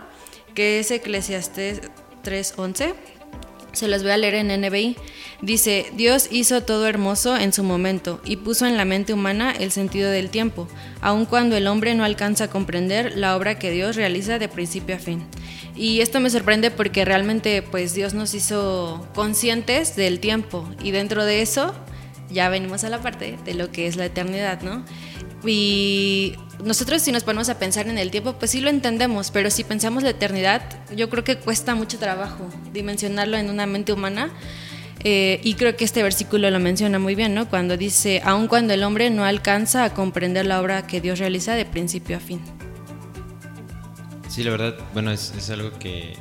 que 0.54 0.78
es 0.78 0.92
Eclesiastes 0.92 1.81
3.11. 2.22 2.94
Se 3.72 3.88
los 3.88 4.04
voy 4.04 4.12
a 4.12 4.16
leer 4.16 4.34
en 4.34 4.60
NBI. 4.60 4.96
Dice, 5.42 5.90
Dios 5.94 6.28
hizo 6.31 6.62
todo 6.62 6.87
hermoso 6.87 7.37
en 7.37 7.52
su 7.52 7.64
momento 7.64 8.20
y 8.25 8.37
puso 8.37 8.64
en 8.64 8.76
la 8.76 8.84
mente 8.84 9.12
humana 9.12 9.50
el 9.58 9.72
sentido 9.72 10.08
del 10.08 10.31
tiempo, 10.31 10.69
aun 11.00 11.26
cuando 11.26 11.56
el 11.56 11.66
hombre 11.66 11.96
no 11.96 12.04
alcanza 12.04 12.44
a 12.44 12.50
comprender 12.50 13.16
la 13.16 13.36
obra 13.36 13.58
que 13.58 13.72
Dios 13.72 13.96
realiza 13.96 14.38
de 14.38 14.48
principio 14.48 14.94
a 14.94 15.00
fin. 15.00 15.26
Y 15.75 16.00
esto 16.00 16.20
me 16.20 16.31
sorprende 16.31 16.70
porque 16.70 17.04
realmente 17.04 17.60
pues 17.62 17.93
Dios 17.94 18.14
nos 18.14 18.34
hizo 18.34 19.08
conscientes 19.16 19.96
del 19.96 20.20
tiempo 20.20 20.69
y 20.81 20.93
dentro 20.93 21.25
de 21.25 21.43
eso 21.43 21.75
ya 22.31 22.49
venimos 22.49 22.85
a 22.85 22.88
la 22.88 23.00
parte 23.00 23.38
de 23.44 23.55
lo 23.55 23.71
que 23.71 23.87
es 23.87 23.97
la 23.97 24.05
eternidad, 24.06 24.62
¿no? 24.62 24.85
Y 25.44 26.35
nosotros 26.65 27.03
si 27.03 27.12
nos 27.12 27.25
ponemos 27.25 27.49
a 27.49 27.59
pensar 27.59 27.88
en 27.88 27.99
el 27.99 28.11
tiempo, 28.11 28.35
pues 28.35 28.50
sí 28.50 28.61
lo 28.61 28.71
entendemos, 28.71 29.31
pero 29.31 29.50
si 29.50 29.65
pensamos 29.65 30.03
la 30.03 30.11
eternidad, 30.11 30.62
yo 30.94 31.09
creo 31.09 31.25
que 31.25 31.37
cuesta 31.37 31.75
mucho 31.75 31.99
trabajo 31.99 32.49
dimensionarlo 32.73 33.37
en 33.37 33.50
una 33.50 33.67
mente 33.67 33.93
humana. 33.93 34.31
Eh, 35.03 35.41
y 35.43 35.55
creo 35.55 35.77
que 35.77 35.85
este 35.87 36.03
versículo 36.03 36.50
lo 36.50 36.61
menciona 36.61 36.99
muy 36.99 37.15
bien, 37.15 37.35
¿no? 37.35 37.49
Cuando 37.49 37.79
dice, 37.79 38.21
aun 38.23 38.49
cuando 38.49 38.75
el 38.75 38.82
hombre 38.82 39.09
no 39.09 39.25
alcanza 39.25 39.85
a 39.85 39.94
comprender 39.94 40.44
la 40.44 40.61
obra 40.61 40.87
que 40.87 41.00
Dios 41.00 41.19
realiza 41.19 41.55
de 41.55 41.65
principio 41.65 42.19
a 42.19 42.21
fin. 42.21 42.43
Sí, 44.29 44.44
la 44.44 44.50
verdad, 44.50 44.77
bueno, 44.93 45.11
es, 45.11 45.32
es 45.38 45.49
algo 45.49 45.73
que 45.79 46.19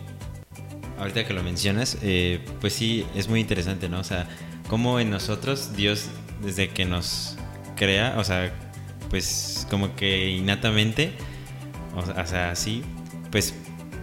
ahorita 0.99 1.25
que 1.25 1.33
lo 1.33 1.43
mencionas, 1.43 1.97
eh, 2.01 2.39
pues 2.59 2.73
sí, 2.73 3.05
es 3.15 3.27
muy 3.27 3.39
interesante, 3.39 3.89
¿no? 3.89 3.99
O 3.99 4.03
sea, 4.03 4.27
como 4.69 4.99
en 4.99 5.09
nosotros 5.09 5.75
Dios, 5.75 6.05
desde 6.41 6.69
que 6.69 6.85
nos 6.85 7.35
crea, 7.75 8.15
o 8.17 8.23
sea, 8.23 8.53
pues 9.09 9.67
como 9.69 9.95
que 9.95 10.29
innatamente, 10.29 11.11
o 11.95 12.25
sea, 12.25 12.51
así, 12.51 12.83
pues 13.31 13.55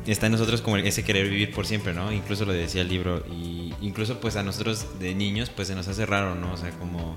está 0.06 0.26
en 0.26 0.32
nosotros 0.32 0.60
como 0.60 0.76
ese 0.76 1.04
querer 1.04 1.28
vivir 1.28 1.52
por 1.52 1.66
siempre, 1.66 1.94
¿no? 1.94 2.12
Incluso 2.12 2.44
lo 2.44 2.52
decía 2.52 2.82
el 2.82 2.88
libro, 2.88 3.24
y 3.30 3.72
incluso 3.80 4.20
pues 4.20 4.36
a 4.36 4.42
nosotros 4.42 4.98
de 4.98 5.14
niños, 5.14 5.50
pues 5.50 5.68
se 5.68 5.74
nos 5.74 5.88
hace 5.88 6.04
raro, 6.04 6.34
¿no? 6.34 6.52
O 6.52 6.56
sea, 6.56 6.70
como 6.72 7.16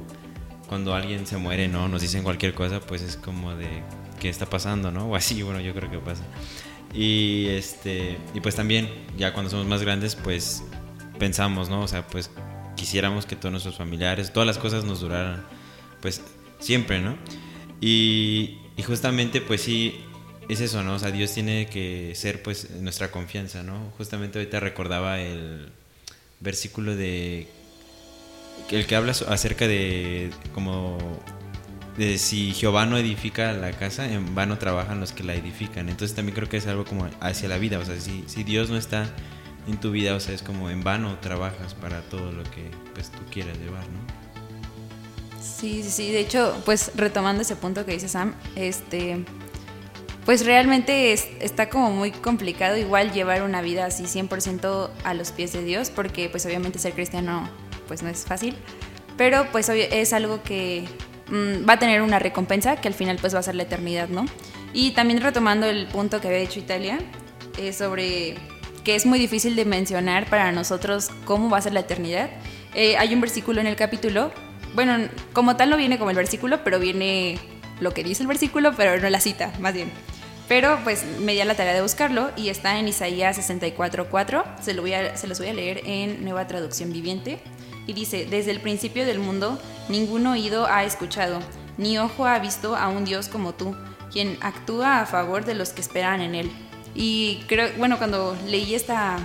cuando 0.68 0.94
alguien 0.94 1.26
se 1.26 1.38
muere, 1.38 1.68
¿no? 1.68 1.88
Nos 1.88 2.02
dicen 2.02 2.24
cualquier 2.24 2.54
cosa, 2.54 2.80
pues 2.80 3.02
es 3.02 3.18
como 3.18 3.56
de, 3.56 3.68
¿qué 4.20 4.30
está 4.30 4.46
pasando, 4.46 4.92
¿no? 4.92 5.08
O 5.08 5.16
así, 5.16 5.42
bueno, 5.42 5.60
yo 5.60 5.74
creo 5.74 5.90
que 5.90 5.98
pasa. 5.98 6.24
Y 6.94 7.48
este, 7.50 8.18
y 8.34 8.40
pues 8.40 8.56
también, 8.56 8.90
ya 9.18 9.34
cuando 9.34 9.50
somos 9.50 9.66
más 9.66 9.82
grandes, 9.82 10.16
pues 10.16 10.64
pensamos, 11.18 11.70
¿no? 11.70 11.82
O 11.82 11.88
sea, 11.88 12.06
pues 12.08 12.30
quisiéramos 12.80 13.26
que 13.26 13.36
todos 13.36 13.52
nuestros 13.52 13.76
familiares, 13.76 14.32
todas 14.32 14.48
las 14.48 14.58
cosas 14.58 14.86
nos 14.86 15.02
duraran, 15.02 15.44
pues 16.02 16.22
siempre, 16.60 17.02
¿no? 17.02 17.18
Y, 17.82 18.58
justamente, 18.86 19.42
pues 19.42 19.62
sí, 19.62 20.00
es 20.48 20.62
eso, 20.62 20.82
¿no? 20.82 20.94
O 20.94 21.00
sea, 21.00 21.12
Dios 21.12 21.34
tiene 21.34 21.68
que 21.68 22.14
ser, 22.16 22.42
pues, 22.42 22.72
nuestra 22.72 23.12
confianza, 23.12 23.64
¿no? 23.64 23.92
Justamente 23.98 24.40
ahorita 24.40 24.62
recordaba 24.62 25.20
el 25.20 25.74
versículo 26.40 26.96
de. 26.96 27.50
el 28.72 28.86
que 28.86 28.96
habla 28.96 29.12
acerca 29.12 29.68
de. 29.68 30.30
como. 30.54 30.98
de 31.98 32.18
si 32.18 32.54
Jehová 32.54 32.86
no 32.86 32.98
edifica 32.98 33.52
la 33.52 33.74
casa, 33.74 34.10
en 34.10 34.36
vano 34.36 34.58
trabajan 34.58 35.02
los 35.02 35.12
que 35.12 35.24
la 35.24 35.36
edifican. 35.36 35.90
Entonces 35.90 36.16
también 36.16 36.34
creo 36.34 36.48
que 36.48 36.58
es 36.58 36.68
algo 36.68 36.86
como 36.86 37.10
hacia 37.20 37.50
la 37.50 37.58
vida, 37.58 37.78
o 37.78 37.84
sea, 37.84 38.00
si, 38.00 38.24
si 38.28 38.46
Dios 38.46 38.70
no 38.70 38.78
está 38.78 39.14
en 39.68 39.80
tu 39.80 39.92
vida, 39.92 40.16
o 40.16 40.20
sea, 40.20 40.34
es 40.34 40.42
como 40.42 40.70
en 40.70 40.84
vano 40.84 41.18
trabajas 41.20 41.74
para 41.74 42.02
todo 42.02 42.32
lo 42.32 42.44
que 42.44 42.70
pues 42.94 43.12
tú 43.12 43.20
quieras 43.32 43.58
llevar, 43.58 43.84
¿no? 43.84 44.20
Sí, 45.42 45.84
sí, 45.84 45.90
sí, 45.90 46.12
de 46.12 46.20
hecho, 46.20 46.62
pues 46.66 46.92
retomando 46.96 47.42
ese 47.42 47.56
punto 47.56 47.86
que 47.86 47.92
dice 47.92 48.08
Sam, 48.08 48.34
este, 48.56 49.26
pues 50.26 50.46
realmente 50.46 51.12
está 51.12 51.70
como 51.70 51.92
muy 51.92 52.12
complicado 52.12 52.78
igual 52.78 53.12
llevar 53.12 53.44
una 53.44 53.62
vida 53.62 53.86
así 53.86 54.04
100% 54.04 54.90
a 55.04 55.14
los 55.14 55.32
pies 55.32 55.54
de 55.54 55.64
Dios, 55.64 55.90
porque 55.90 56.30
pues 56.30 56.46
obviamente 56.46 56.80
ser 56.80 56.94
cristiano 56.94 57.50
pues 57.88 58.04
no 58.04 58.10
es 58.10 58.26
fácil, 58.26 58.56
pero 59.18 59.48
pues 59.52 59.70
es 59.70 60.14
algo 60.14 60.44
que 60.44 60.88
mm, 61.30 61.68
va 61.68 61.74
a 61.74 61.80
tener 61.80 62.02
una 62.02 62.20
recompensa 62.20 62.76
que 62.78 62.88
al 62.88 62.94
final 62.94 63.18
pues 63.20 63.34
va 63.34 63.40
a 63.40 63.44
ser 63.44 63.56
la 63.56 63.64
eternidad, 63.64 64.08
¿no? 64.10 64.26
Y 64.72 64.92
también 64.92 65.22
retomando 65.22 65.66
el 65.66 65.88
punto 65.88 66.22
que 66.22 66.28
había 66.28 66.40
hecho 66.40 66.60
Italia, 66.60 67.00
eh, 67.58 67.74
sobre 67.74 68.38
que 68.90 68.96
es 68.96 69.06
muy 69.06 69.20
difícil 69.20 69.56
de 69.56 69.66
mencionar 69.66 70.28
para 70.32 70.52
nosotros 70.52 71.12
cómo 71.24 71.48
va 71.48 71.60
a 71.60 71.62
ser 71.62 71.74
la 71.74 71.82
eternidad. 71.82 72.32
Eh, 72.74 72.98
hay 72.98 73.14
un 73.14 73.22
versículo 73.22 73.62
en 73.62 73.68
el 73.68 73.76
capítulo, 73.76 74.32
bueno, 74.74 75.08
como 75.32 75.56
tal 75.56 75.70
no 75.70 75.78
viene 75.78 76.00
como 76.00 76.10
el 76.10 76.16
versículo, 76.16 76.64
pero 76.64 76.80
viene 76.80 77.38
lo 77.82 77.94
que 77.94 78.04
dice 78.04 78.24
el 78.24 78.28
versículo, 78.28 78.74
pero 78.76 79.00
no 79.00 79.08
la 79.08 79.20
cita, 79.20 79.54
más 79.60 79.76
bien. 79.76 79.92
Pero 80.48 80.80
pues 80.84 81.06
me 81.20 81.34
di 81.34 81.44
la 81.44 81.54
tarea 81.54 81.76
de 81.76 81.84
buscarlo 81.84 82.32
y 82.36 82.50
está 82.50 82.80
en 82.80 82.88
Isaías 82.88 83.38
64.4, 83.38 84.44
se, 84.60 84.74
lo 84.74 84.82
voy 84.82 84.94
a, 84.94 85.16
se 85.16 85.28
los 85.28 85.38
voy 85.38 85.50
a 85.50 85.54
leer 85.54 85.82
en 85.86 86.24
nueva 86.24 86.48
traducción 86.48 86.92
viviente. 86.92 87.38
Y 87.86 87.94
dice, 87.94 88.26
desde 88.28 88.50
el 88.50 88.60
principio 88.60 89.06
del 89.06 89.20
mundo, 89.20 89.62
ningún 89.88 90.26
oído 90.26 90.66
ha 90.66 90.84
escuchado, 90.84 91.42
ni 91.78 92.00
ojo 92.00 92.26
ha 92.26 92.40
visto 92.40 92.76
a 92.76 92.88
un 92.88 93.06
Dios 93.06 93.28
como 93.28 93.54
tú, 93.54 93.76
quien 94.12 94.40
actúa 94.42 95.00
a 95.00 95.06
favor 95.06 95.46
de 95.46 95.54
los 95.54 95.74
que 95.74 95.82
esperan 95.82 96.22
en 96.22 96.34
Él. 96.34 96.69
Y 97.02 97.40
creo, 97.48 97.70
bueno, 97.78 97.98
cuando 97.98 98.36
leí 98.46 98.76
esta, 98.76 99.18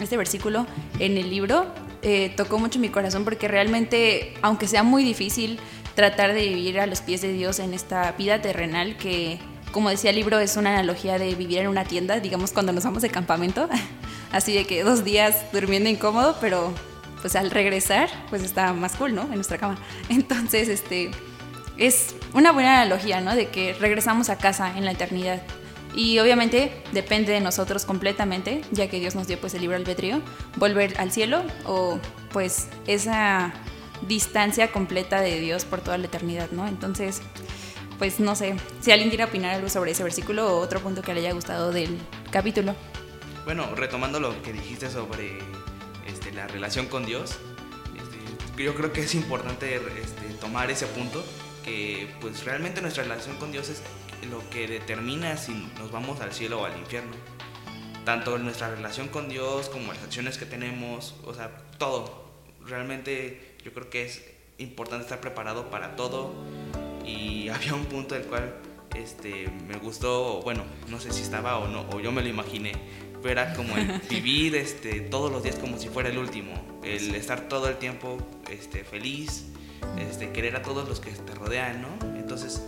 este 0.00 0.16
versículo 0.16 0.66
en 0.98 1.18
el 1.18 1.28
libro, 1.28 1.66
eh, 2.00 2.32
tocó 2.38 2.58
mucho 2.58 2.78
mi 2.78 2.88
corazón 2.88 3.22
porque 3.24 3.48
realmente, 3.48 4.32
aunque 4.40 4.66
sea 4.66 4.82
muy 4.82 5.04
difícil 5.04 5.60
tratar 5.94 6.32
de 6.32 6.48
vivir 6.48 6.80
a 6.80 6.86
los 6.86 7.02
pies 7.02 7.20
de 7.20 7.30
Dios 7.34 7.58
en 7.58 7.74
esta 7.74 8.12
vida 8.12 8.40
terrenal 8.40 8.96
que 8.96 9.38
como 9.72 9.90
decía 9.90 10.08
el 10.08 10.16
libro, 10.16 10.38
es 10.38 10.56
una 10.56 10.70
analogía 10.70 11.18
de 11.18 11.34
vivir 11.34 11.58
en 11.58 11.68
una 11.68 11.84
tienda, 11.84 12.18
digamos 12.18 12.52
cuando 12.52 12.72
nos 12.72 12.84
vamos 12.84 13.02
de 13.02 13.10
campamento, 13.10 13.68
así 14.32 14.54
de 14.54 14.64
que 14.64 14.82
dos 14.82 15.04
días 15.04 15.44
durmiendo 15.52 15.90
incómodo, 15.90 16.36
pero 16.40 16.72
pues 17.20 17.36
al 17.36 17.50
regresar, 17.50 18.08
pues 18.30 18.42
está 18.42 18.72
más 18.72 18.96
cool, 18.96 19.14
¿no? 19.14 19.22
En 19.24 19.34
nuestra 19.34 19.58
cama. 19.58 19.78
Entonces, 20.08 20.68
este, 20.68 21.10
es 21.76 22.14
una 22.32 22.52
buena 22.52 22.80
analogía, 22.80 23.20
¿no? 23.20 23.34
De 23.34 23.48
que 23.48 23.74
regresamos 23.74 24.30
a 24.30 24.38
casa 24.38 24.76
en 24.78 24.86
la 24.86 24.92
eternidad. 24.92 25.42
Y 25.94 26.18
obviamente 26.18 26.72
depende 26.92 27.32
de 27.32 27.40
nosotros 27.40 27.84
completamente, 27.84 28.62
ya 28.70 28.88
que 28.88 28.98
Dios 28.98 29.14
nos 29.14 29.26
dio 29.26 29.38
pues 29.38 29.54
el 29.54 29.60
libre 29.60 29.76
albedrío, 29.76 30.22
volver 30.56 30.98
al 30.98 31.12
cielo 31.12 31.44
o 31.64 31.98
pues 32.32 32.68
esa 32.86 33.52
distancia 34.08 34.72
completa 34.72 35.20
de 35.20 35.38
Dios 35.38 35.64
por 35.64 35.80
toda 35.80 35.98
la 35.98 36.06
eternidad, 36.06 36.50
¿no? 36.50 36.66
Entonces, 36.66 37.20
pues 37.98 38.20
no 38.20 38.34
sé, 38.34 38.56
si 38.80 38.90
alguien 38.90 39.10
quiere 39.10 39.24
opinar 39.24 39.54
algo 39.54 39.68
sobre 39.68 39.92
ese 39.92 40.02
versículo 40.02 40.56
o 40.56 40.60
otro 40.60 40.80
punto 40.80 41.02
que 41.02 41.14
le 41.14 41.20
haya 41.20 41.32
gustado 41.32 41.72
del 41.72 41.98
capítulo. 42.30 42.74
Bueno, 43.44 43.74
retomando 43.74 44.18
lo 44.18 44.40
que 44.42 44.52
dijiste 44.52 44.90
sobre 44.90 45.38
este, 46.06 46.32
la 46.32 46.46
relación 46.48 46.86
con 46.86 47.04
Dios, 47.04 47.36
este, 47.96 48.62
yo 48.64 48.74
creo 48.74 48.92
que 48.92 49.02
es 49.02 49.14
importante 49.14 49.76
este, 50.00 50.34
tomar 50.40 50.70
ese 50.70 50.86
punto, 50.86 51.24
que 51.64 52.08
pues 52.20 52.44
realmente 52.44 52.80
nuestra 52.80 53.04
relación 53.04 53.36
con 53.36 53.52
Dios 53.52 53.68
es 53.68 53.82
lo 54.30 54.48
que 54.50 54.66
determina 54.66 55.36
si 55.36 55.52
nos 55.78 55.90
vamos 55.90 56.20
al 56.20 56.32
cielo 56.32 56.60
o 56.60 56.64
al 56.64 56.78
infierno. 56.78 57.12
Tanto 58.04 58.38
nuestra 58.38 58.70
relación 58.70 59.08
con 59.08 59.28
Dios 59.28 59.68
como 59.68 59.92
las 59.92 60.02
acciones 60.02 60.38
que 60.38 60.46
tenemos, 60.46 61.14
o 61.24 61.34
sea, 61.34 61.50
todo. 61.78 62.30
Realmente 62.66 63.56
yo 63.64 63.72
creo 63.72 63.90
que 63.90 64.04
es 64.04 64.24
importante 64.58 65.04
estar 65.04 65.20
preparado 65.20 65.70
para 65.70 65.96
todo 65.96 66.32
y 67.04 67.48
había 67.54 67.74
un 67.74 67.86
punto 67.86 68.14
del 68.14 68.24
cual 68.24 68.54
este, 68.94 69.48
me 69.66 69.78
gustó, 69.78 70.42
bueno, 70.42 70.64
no 70.88 71.00
sé 71.00 71.12
si 71.12 71.22
estaba 71.22 71.58
o 71.58 71.68
no, 71.68 71.86
o 71.90 72.00
yo 72.00 72.12
me 72.12 72.22
lo 72.22 72.28
imaginé, 72.28 72.72
pero 73.22 73.40
era 73.40 73.54
como 73.54 73.76
el 73.76 74.00
vivir 74.10 74.54
este, 74.56 75.00
todos 75.00 75.30
los 75.30 75.42
días 75.42 75.56
como 75.56 75.78
si 75.78 75.88
fuera 75.88 76.08
el 76.08 76.18
último, 76.18 76.52
el 76.82 77.14
estar 77.14 77.48
todo 77.48 77.68
el 77.68 77.76
tiempo 77.76 78.18
este, 78.50 78.84
feliz, 78.84 79.46
este, 79.98 80.30
querer 80.30 80.56
a 80.56 80.62
todos 80.62 80.88
los 80.88 81.00
que 81.00 81.10
te 81.10 81.34
rodean, 81.34 81.82
¿no? 81.82 82.16
Entonces, 82.16 82.62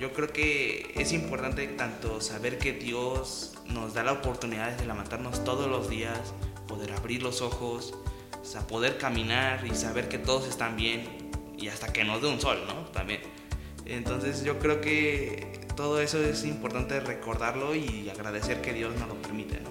yo 0.00 0.14
creo 0.14 0.32
que 0.32 0.92
es 0.96 1.12
importante 1.12 1.66
tanto 1.68 2.22
saber 2.22 2.58
que 2.58 2.72
Dios 2.72 3.52
nos 3.66 3.92
da 3.92 4.02
la 4.02 4.12
oportunidad 4.12 4.72
de 4.72 4.86
levantarnos 4.86 5.44
todos 5.44 5.68
los 5.68 5.90
días, 5.90 6.18
poder 6.66 6.92
abrir 6.92 7.22
los 7.22 7.42
ojos, 7.42 7.94
o 8.40 8.44
sea, 8.44 8.66
poder 8.66 8.96
caminar 8.96 9.66
y 9.66 9.74
saber 9.74 10.08
que 10.08 10.18
todos 10.18 10.48
están 10.48 10.74
bien 10.76 11.30
y 11.58 11.68
hasta 11.68 11.92
que 11.92 12.02
nos 12.04 12.22
dé 12.22 12.28
un 12.28 12.40
sol, 12.40 12.58
¿no? 12.66 12.86
También 12.92 13.20
entonces 13.84 14.42
yo 14.42 14.58
creo 14.58 14.80
que 14.80 15.60
todo 15.76 16.00
eso 16.00 16.22
es 16.22 16.44
importante 16.44 17.00
recordarlo 17.00 17.74
y 17.74 18.08
agradecer 18.08 18.62
que 18.62 18.72
Dios 18.72 18.94
nos 18.98 19.08
lo 19.08 19.20
permite, 19.20 19.60
¿no? 19.60 19.70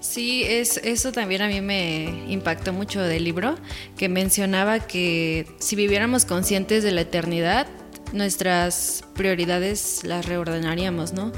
Sí, 0.00 0.44
es, 0.44 0.78
eso 0.78 1.12
también 1.12 1.42
a 1.42 1.48
mí 1.48 1.60
me 1.60 2.24
impactó 2.28 2.72
mucho 2.72 3.02
del 3.02 3.24
libro, 3.24 3.56
que 3.98 4.08
mencionaba 4.08 4.80
que 4.80 5.46
si 5.58 5.76
viviéramos 5.76 6.24
conscientes 6.24 6.82
de 6.82 6.92
la 6.92 7.02
eternidad, 7.02 7.66
nuestras 8.12 9.04
prioridades 9.14 10.00
las 10.04 10.26
reordenaríamos, 10.26 11.12
¿no? 11.12 11.32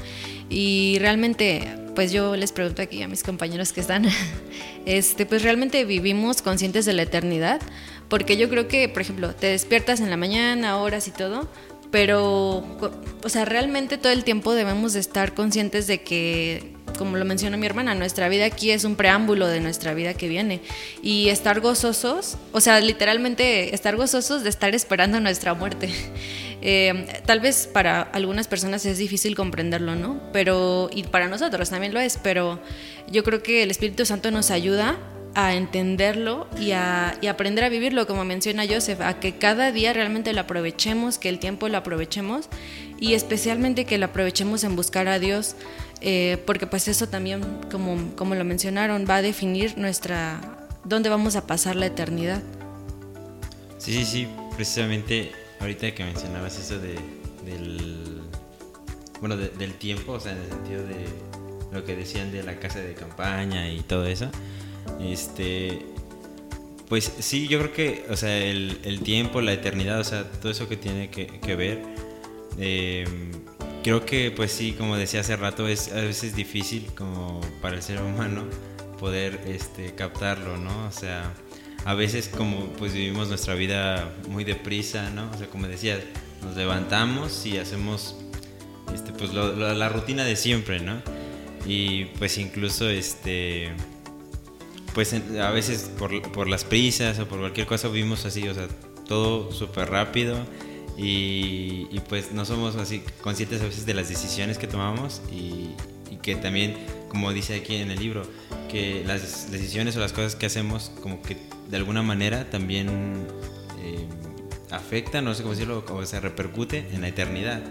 Y 0.49 0.97
realmente, 0.99 1.77
pues 1.95 2.11
yo 2.11 2.35
les 2.35 2.51
pregunto 2.51 2.81
aquí 2.81 3.01
a 3.03 3.07
mis 3.07 3.23
compañeros 3.23 3.73
que 3.73 3.81
están, 3.81 4.05
este, 4.85 5.25
pues 5.25 5.43
realmente 5.43 5.85
vivimos 5.85 6.41
conscientes 6.41 6.85
de 6.85 6.93
la 6.93 7.03
eternidad, 7.03 7.61
porque 8.09 8.37
yo 8.37 8.49
creo 8.49 8.67
que, 8.67 8.89
por 8.89 9.01
ejemplo, 9.01 9.33
te 9.33 9.47
despiertas 9.47 10.01
en 10.01 10.09
la 10.09 10.17
mañana, 10.17 10.77
horas 10.77 11.07
y 11.07 11.11
todo, 11.11 11.49
pero, 11.91 12.65
o 13.23 13.29
sea, 13.29 13.45
realmente 13.45 13.97
todo 13.97 14.11
el 14.11 14.23
tiempo 14.23 14.53
debemos 14.53 14.93
de 14.93 14.99
estar 15.01 15.33
conscientes 15.33 15.87
de 15.87 16.01
que, 16.01 16.73
como 16.97 17.17
lo 17.17 17.25
mencionó 17.25 17.57
mi 17.57 17.65
hermana, 17.65 17.95
nuestra 17.95 18.29
vida 18.29 18.45
aquí 18.45 18.71
es 18.71 18.83
un 18.83 18.95
preámbulo 18.95 19.47
de 19.47 19.59
nuestra 19.59 19.93
vida 19.93 20.13
que 20.13 20.27
viene. 20.27 20.61
Y 21.01 21.29
estar 21.29 21.59
gozosos, 21.59 22.37
o 22.51 22.61
sea, 22.61 22.79
literalmente 22.79 23.73
estar 23.73 23.95
gozosos 23.95 24.43
de 24.43 24.49
estar 24.49 24.73
esperando 24.75 25.19
nuestra 25.19 25.53
muerte. 25.53 25.89
Eh, 26.63 27.07
tal 27.25 27.39
vez 27.39 27.65
para 27.65 28.03
algunas 28.03 28.47
personas 28.47 28.85
es 28.85 28.99
difícil 28.99 29.35
comprenderlo, 29.35 29.95
¿no? 29.95 30.21
Pero, 30.31 30.91
y 30.93 31.01
para 31.01 31.27
nosotros 31.27 31.71
también 31.71 31.91
lo 31.91 31.99
es, 31.99 32.19
pero 32.21 32.59
yo 33.11 33.23
creo 33.23 33.41
que 33.41 33.63
el 33.63 33.71
Espíritu 33.71 34.05
Santo 34.05 34.29
nos 34.29 34.51
ayuda 34.51 34.99
a 35.33 35.55
entenderlo 35.55 36.47
y 36.59 36.71
a, 36.71 37.17
aprender 37.29 37.63
a 37.63 37.69
vivirlo, 37.69 38.05
como 38.07 38.25
menciona 38.25 38.65
Joseph, 38.67 39.01
a 39.01 39.19
que 39.19 39.37
cada 39.37 39.71
día 39.71 39.93
realmente 39.93 40.33
lo 40.33 40.41
aprovechemos, 40.41 41.17
que 41.17 41.29
el 41.29 41.39
tiempo 41.39 41.69
lo 41.69 41.77
aprovechemos 41.77 42.49
y 42.99 43.13
especialmente 43.13 43.85
que 43.85 43.97
lo 43.97 44.07
aprovechemos 44.07 44.63
en 44.63 44.75
buscar 44.75 45.07
a 45.07 45.19
Dios, 45.19 45.55
eh, 46.01 46.41
porque 46.45 46.67
pues 46.67 46.87
eso 46.87 47.07
también, 47.07 47.41
como, 47.71 48.15
como 48.15 48.35
lo 48.35 48.43
mencionaron, 48.43 49.05
va 49.09 49.17
a 49.17 49.21
definir 49.21 49.77
nuestra, 49.77 50.67
dónde 50.83 51.09
vamos 51.09 51.35
a 51.35 51.45
pasar 51.45 51.75
la 51.75 51.85
eternidad. 51.85 52.41
Sí, 53.77 53.93
sí, 53.93 54.05
sí, 54.05 54.27
precisamente 54.55 55.31
ahorita 55.59 55.93
que 55.93 56.03
mencionabas 56.03 56.57
eso 56.57 56.79
de, 56.79 56.95
del, 57.45 58.21
bueno, 59.19 59.37
del 59.37 59.73
tiempo, 59.75 60.13
o 60.13 60.19
sea, 60.19 60.31
en 60.31 60.39
el 60.39 60.49
sentido 60.49 60.87
de 60.87 61.05
lo 61.71 61.85
que 61.85 61.95
decían 61.95 62.31
de 62.31 62.43
la 62.43 62.59
casa 62.59 62.79
de 62.79 62.93
campaña 62.93 63.71
y 63.71 63.81
todo 63.81 64.05
eso, 64.05 64.29
este, 64.99 65.85
pues 66.89 67.11
sí, 67.19 67.47
yo 67.47 67.59
creo 67.59 67.73
que, 67.73 68.05
o 68.09 68.17
sea, 68.17 68.37
el, 68.37 69.01
tiempo, 69.03 69.39
la 69.41 69.53
eternidad, 69.53 69.99
o 69.99 70.03
sea, 70.03 70.29
todo 70.29 70.51
eso 70.51 70.67
que 70.67 70.77
tiene 70.77 71.09
que, 71.09 71.55
ver, 71.55 71.81
eh, 72.57 73.05
creo 73.83 74.05
que, 74.05 74.31
pues 74.31 74.51
sí, 74.51 74.73
como 74.73 74.97
decía 74.97 75.21
hace 75.21 75.35
rato, 75.35 75.67
es 75.67 75.91
a 75.91 76.01
veces 76.01 76.35
difícil 76.35 76.87
como 76.95 77.41
para 77.61 77.75
el 77.75 77.83
ser 77.83 78.01
humano 78.01 78.45
poder 78.99 79.41
este, 79.47 79.93
captarlo, 79.95 80.57
¿no? 80.57 80.87
O 80.87 80.91
sea, 80.91 81.33
a 81.85 81.93
veces 81.93 82.27
como 82.27 82.67
pues 82.73 82.93
vivimos 82.93 83.27
nuestra 83.27 83.55
vida 83.55 84.13
muy 84.29 84.43
deprisa, 84.43 85.09
¿no? 85.09 85.29
O 85.31 85.37
sea, 85.37 85.47
como 85.47 85.67
decía, 85.67 85.99
nos 86.43 86.55
levantamos 86.55 87.45
y 87.45 87.57
hacemos 87.57 88.15
este, 88.93 89.11
pues 89.13 89.33
la 89.33 89.89
rutina 89.89 90.23
de 90.23 90.35
siempre, 90.35 90.79
¿no? 90.79 91.01
Y 91.65 92.05
pues 92.17 92.37
incluso 92.37 92.89
este 92.89 93.71
pues 94.93 95.13
a 95.13 95.51
veces 95.51 95.89
por, 95.97 96.49
las 96.49 96.63
prisas 96.63 97.19
o 97.19 97.27
por 97.27 97.39
cualquier 97.39 97.65
cosa 97.67 97.87
vivimos 97.87 98.25
así, 98.25 98.47
o 98.47 98.53
sea, 98.53 98.67
todo 99.07 99.51
súper 99.51 99.89
rápido 99.89 100.45
y, 101.03 101.99
pues 102.09 102.31
no 102.31 102.45
somos 102.45 102.75
así 102.75 103.03
conscientes 103.21 103.61
a 103.61 103.65
veces 103.65 103.85
de 103.85 103.93
las 103.93 104.09
decisiones 104.09 104.57
que 104.57 104.67
tomamos 104.67 105.21
y, 105.31 105.75
que 106.21 106.35
también, 106.35 106.77
como 107.09 107.33
dice 107.33 107.55
aquí 107.55 107.77
en 107.77 107.89
el 107.89 107.99
libro, 107.99 108.21
que 108.69 109.03
las 109.07 109.49
decisiones 109.49 109.97
o 109.97 109.99
las 109.99 110.13
cosas 110.13 110.35
que 110.35 110.45
hacemos 110.45 110.91
como 111.01 111.19
que 111.23 111.35
de 111.67 111.77
alguna 111.77 112.03
manera 112.03 112.47
también 112.51 113.25
eh, 113.83 114.05
afectan, 114.69 115.25
no 115.25 115.33
sé 115.33 115.41
cómo 115.41 115.55
decirlo, 115.55 115.83
o 115.89 116.05
se 116.05 116.19
repercute 116.19 116.85
en 116.91 117.01
la 117.01 117.07
eternidad. 117.07 117.63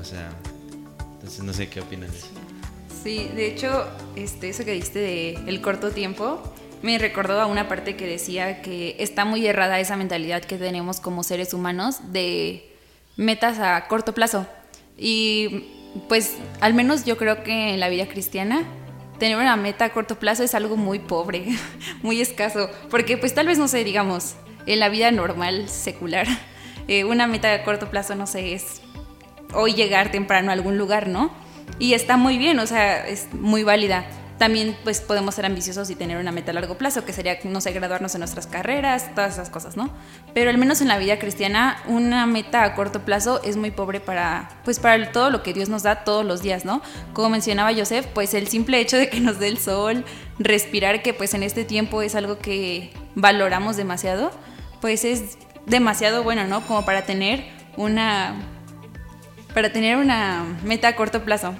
O 0.00 0.02
sea, 0.02 0.30
entonces 1.14 1.44
no 1.44 1.52
sé 1.52 1.68
qué 1.68 1.78
eso. 1.78 2.26
Sí, 3.04 3.30
de 3.32 3.46
hecho, 3.46 3.86
este, 4.16 4.48
eso 4.48 4.64
que 4.64 4.72
diste 4.72 4.98
de 4.98 5.34
el 5.46 5.60
corto 5.60 5.92
tiempo 5.92 6.42
me 6.82 6.98
recordó 6.98 7.40
a 7.40 7.46
una 7.46 7.68
parte 7.68 7.96
que 7.96 8.06
decía 8.06 8.62
que 8.62 8.96
está 8.98 9.24
muy 9.24 9.46
errada 9.46 9.80
esa 9.80 9.96
mentalidad 9.96 10.42
que 10.42 10.56
tenemos 10.56 11.00
como 11.00 11.22
seres 11.22 11.54
humanos 11.54 12.12
de 12.12 12.72
metas 13.16 13.58
a 13.58 13.86
corto 13.88 14.14
plazo. 14.14 14.46
Y 14.96 15.66
pues 16.08 16.36
al 16.60 16.74
menos 16.74 17.04
yo 17.04 17.16
creo 17.16 17.42
que 17.42 17.74
en 17.74 17.80
la 17.80 17.88
vida 17.88 18.06
cristiana 18.06 18.62
tener 19.18 19.36
una 19.36 19.56
meta 19.56 19.86
a 19.86 19.90
corto 19.90 20.18
plazo 20.18 20.42
es 20.44 20.54
algo 20.54 20.76
muy 20.76 20.98
pobre, 20.98 21.46
muy 22.02 22.20
escaso, 22.20 22.70
porque 22.90 23.16
pues 23.16 23.34
tal 23.34 23.46
vez 23.46 23.58
no 23.58 23.68
sé, 23.68 23.84
digamos, 23.84 24.36
en 24.66 24.80
la 24.80 24.88
vida 24.88 25.10
normal, 25.10 25.68
secular, 25.68 26.26
eh, 26.88 27.04
una 27.04 27.26
meta 27.26 27.52
a 27.52 27.64
corto 27.64 27.90
plazo, 27.90 28.14
no 28.14 28.26
sé, 28.26 28.54
es 28.54 28.82
hoy 29.54 29.74
llegar 29.74 30.10
temprano 30.10 30.50
a 30.50 30.52
algún 30.52 30.78
lugar, 30.78 31.08
¿no? 31.08 31.32
Y 31.78 31.94
está 31.94 32.16
muy 32.16 32.38
bien, 32.38 32.58
o 32.58 32.66
sea, 32.66 33.06
es 33.06 33.32
muy 33.34 33.62
válida. 33.62 34.06
También 34.38 34.76
pues 34.84 35.00
podemos 35.00 35.34
ser 35.34 35.46
ambiciosos 35.46 35.90
y 35.90 35.96
tener 35.96 36.16
una 36.16 36.30
meta 36.30 36.52
a 36.52 36.54
largo 36.54 36.78
plazo, 36.78 37.04
que 37.04 37.12
sería, 37.12 37.38
no 37.42 37.60
sé, 37.60 37.72
graduarnos 37.72 38.14
en 38.14 38.20
nuestras 38.20 38.46
carreras, 38.46 39.12
todas 39.14 39.34
esas 39.34 39.50
cosas, 39.50 39.76
¿no? 39.76 39.90
Pero 40.32 40.50
al 40.50 40.58
menos 40.58 40.80
en 40.80 40.86
la 40.86 40.96
vida 40.98 41.18
cristiana, 41.18 41.82
una 41.86 42.24
meta 42.26 42.62
a 42.62 42.74
corto 42.76 43.04
plazo 43.04 43.42
es 43.42 43.56
muy 43.56 43.72
pobre 43.72 43.98
para, 43.98 44.48
pues 44.64 44.78
para 44.78 45.10
todo 45.10 45.30
lo 45.30 45.42
que 45.42 45.52
Dios 45.52 45.68
nos 45.68 45.82
da 45.82 46.04
todos 46.04 46.24
los 46.24 46.40
días, 46.40 46.64
¿no? 46.64 46.82
Como 47.14 47.30
mencionaba 47.30 47.74
Joseph, 47.74 48.06
pues 48.14 48.32
el 48.34 48.46
simple 48.46 48.80
hecho 48.80 48.96
de 48.96 49.10
que 49.10 49.20
nos 49.20 49.40
dé 49.40 49.48
el 49.48 49.58
sol, 49.58 50.04
respirar, 50.38 51.02
que 51.02 51.12
pues 51.14 51.34
en 51.34 51.42
este 51.42 51.64
tiempo 51.64 52.00
es 52.02 52.14
algo 52.14 52.38
que 52.38 52.92
valoramos 53.16 53.76
demasiado, 53.76 54.30
pues 54.80 55.04
es 55.04 55.36
demasiado 55.66 56.22
bueno, 56.22 56.44
¿no? 56.44 56.64
Como 56.66 56.84
para 56.84 57.02
tener 57.02 57.44
una 57.76 58.34
para 59.52 59.72
tener 59.72 59.96
una 59.96 60.44
meta 60.62 60.88
a 60.88 60.94
corto 60.94 61.24
plazo. 61.24 61.54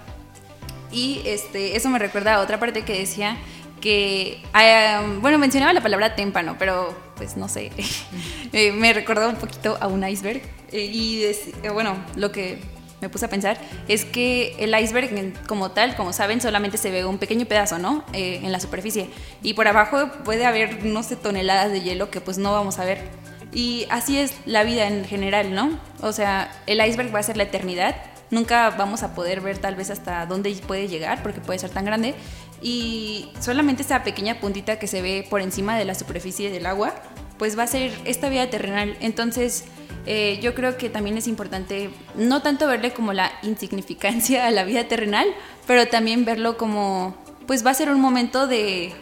Y 0.90 1.22
este, 1.24 1.76
eso 1.76 1.88
me 1.88 1.98
recuerda 1.98 2.34
a 2.34 2.40
otra 2.40 2.58
parte 2.58 2.82
que 2.82 2.98
decía 2.98 3.36
que, 3.80 4.42
ah, 4.52 5.02
bueno, 5.20 5.38
mencionaba 5.38 5.72
la 5.72 5.80
palabra 5.80 6.14
témpano, 6.14 6.56
pero 6.58 6.94
pues 7.16 7.36
no 7.36 7.48
sé, 7.48 7.70
eh, 8.52 8.72
me 8.72 8.92
recordó 8.92 9.28
un 9.28 9.36
poquito 9.36 9.76
a 9.80 9.88
un 9.88 10.06
iceberg. 10.06 10.42
Eh, 10.72 10.84
y 10.84 11.24
eh, 11.24 11.70
bueno, 11.72 11.96
lo 12.16 12.32
que 12.32 12.58
me 13.00 13.08
puse 13.08 13.26
a 13.26 13.28
pensar 13.28 13.58
es 13.86 14.04
que 14.04 14.56
el 14.58 14.76
iceberg 14.78 15.46
como 15.46 15.70
tal, 15.70 15.94
como 15.94 16.12
saben, 16.12 16.40
solamente 16.40 16.78
se 16.78 16.90
ve 16.90 17.04
un 17.04 17.18
pequeño 17.18 17.46
pedazo, 17.46 17.78
¿no? 17.78 18.04
en 18.12 18.50
la 18.50 18.58
superficie. 18.58 19.08
Y 19.42 19.54
por 19.54 19.68
abajo 19.68 20.10
puede 20.24 20.46
haber, 20.46 20.84
no 20.84 21.02
sé, 21.04 21.14
toneladas 21.14 21.70
de 21.70 21.80
hielo 21.80 22.10
que 22.10 22.20
pues 22.20 22.38
no 22.38 22.52
vamos 22.52 22.80
a 22.80 22.84
ver. 22.84 23.08
Y 23.52 23.86
así 23.90 24.18
es 24.18 24.34
la 24.46 24.62
vida 24.62 24.88
en 24.88 25.04
general, 25.04 25.54
¿no? 25.54 25.78
O 26.02 26.12
sea, 26.12 26.50
el 26.66 26.84
iceberg 26.84 27.14
va 27.14 27.20
a 27.20 27.22
ser 27.22 27.36
la 27.36 27.44
eternidad. 27.44 27.96
Nunca 28.30 28.70
vamos 28.70 29.02
a 29.02 29.14
poder 29.14 29.40
ver 29.40 29.58
tal 29.58 29.74
vez 29.74 29.90
hasta 29.90 30.26
dónde 30.26 30.54
puede 30.66 30.88
llegar 30.88 31.22
porque 31.22 31.40
puede 31.40 31.58
ser 31.58 31.70
tan 31.70 31.84
grande. 31.84 32.14
Y 32.60 33.30
solamente 33.40 33.82
esa 33.82 34.02
pequeña 34.02 34.40
puntita 34.40 34.78
que 34.78 34.86
se 34.86 35.00
ve 35.00 35.26
por 35.28 35.40
encima 35.40 35.78
de 35.78 35.84
la 35.84 35.94
superficie 35.94 36.50
del 36.50 36.66
agua, 36.66 36.94
pues 37.38 37.56
va 37.58 37.62
a 37.62 37.66
ser 37.66 37.92
esta 38.04 38.28
vida 38.28 38.50
terrenal. 38.50 38.96
Entonces, 39.00 39.64
eh, 40.06 40.38
yo 40.42 40.54
creo 40.54 40.76
que 40.76 40.90
también 40.90 41.16
es 41.16 41.28
importante 41.28 41.90
no 42.16 42.42
tanto 42.42 42.66
verle 42.66 42.92
como 42.92 43.12
la 43.12 43.32
insignificancia 43.42 44.46
a 44.46 44.50
la 44.50 44.64
vida 44.64 44.84
terrenal, 44.84 45.26
pero 45.66 45.86
también 45.86 46.24
verlo 46.24 46.56
como, 46.56 47.16
pues 47.46 47.64
va 47.64 47.70
a 47.70 47.74
ser 47.74 47.90
un 47.90 48.00
momento 48.00 48.46
de 48.46 48.92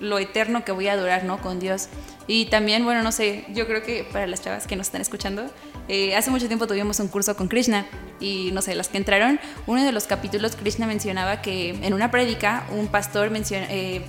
lo 0.00 0.18
eterno 0.18 0.64
que 0.64 0.72
voy 0.72 0.88
a 0.88 0.96
durar, 0.96 1.24
¿no? 1.24 1.40
Con 1.40 1.60
Dios. 1.60 1.88
Y 2.26 2.46
también, 2.46 2.84
bueno, 2.84 3.02
no 3.02 3.10
sé, 3.10 3.44
yo 3.54 3.66
creo 3.66 3.82
que 3.82 4.04
para 4.04 4.26
las 4.26 4.42
chavas 4.42 4.66
que 4.66 4.76
nos 4.76 4.88
están 4.88 5.00
escuchando, 5.00 5.44
eh, 5.88 6.14
hace 6.16 6.30
mucho 6.30 6.46
tiempo 6.48 6.66
tuvimos 6.66 7.00
un 7.00 7.08
curso 7.08 7.34
con 7.34 7.48
Krishna 7.48 7.86
y 8.20 8.50
no 8.52 8.60
sé, 8.60 8.74
las 8.74 8.88
que 8.88 8.98
entraron, 8.98 9.40
uno 9.66 9.82
de 9.82 9.92
los 9.92 10.06
capítulos 10.06 10.54
Krishna 10.54 10.86
mencionaba 10.86 11.40
que 11.40 11.70
en 11.70 11.94
una 11.94 12.10
prédica 12.10 12.66
un 12.70 12.88
pastor 12.88 13.32
eh, 13.34 14.02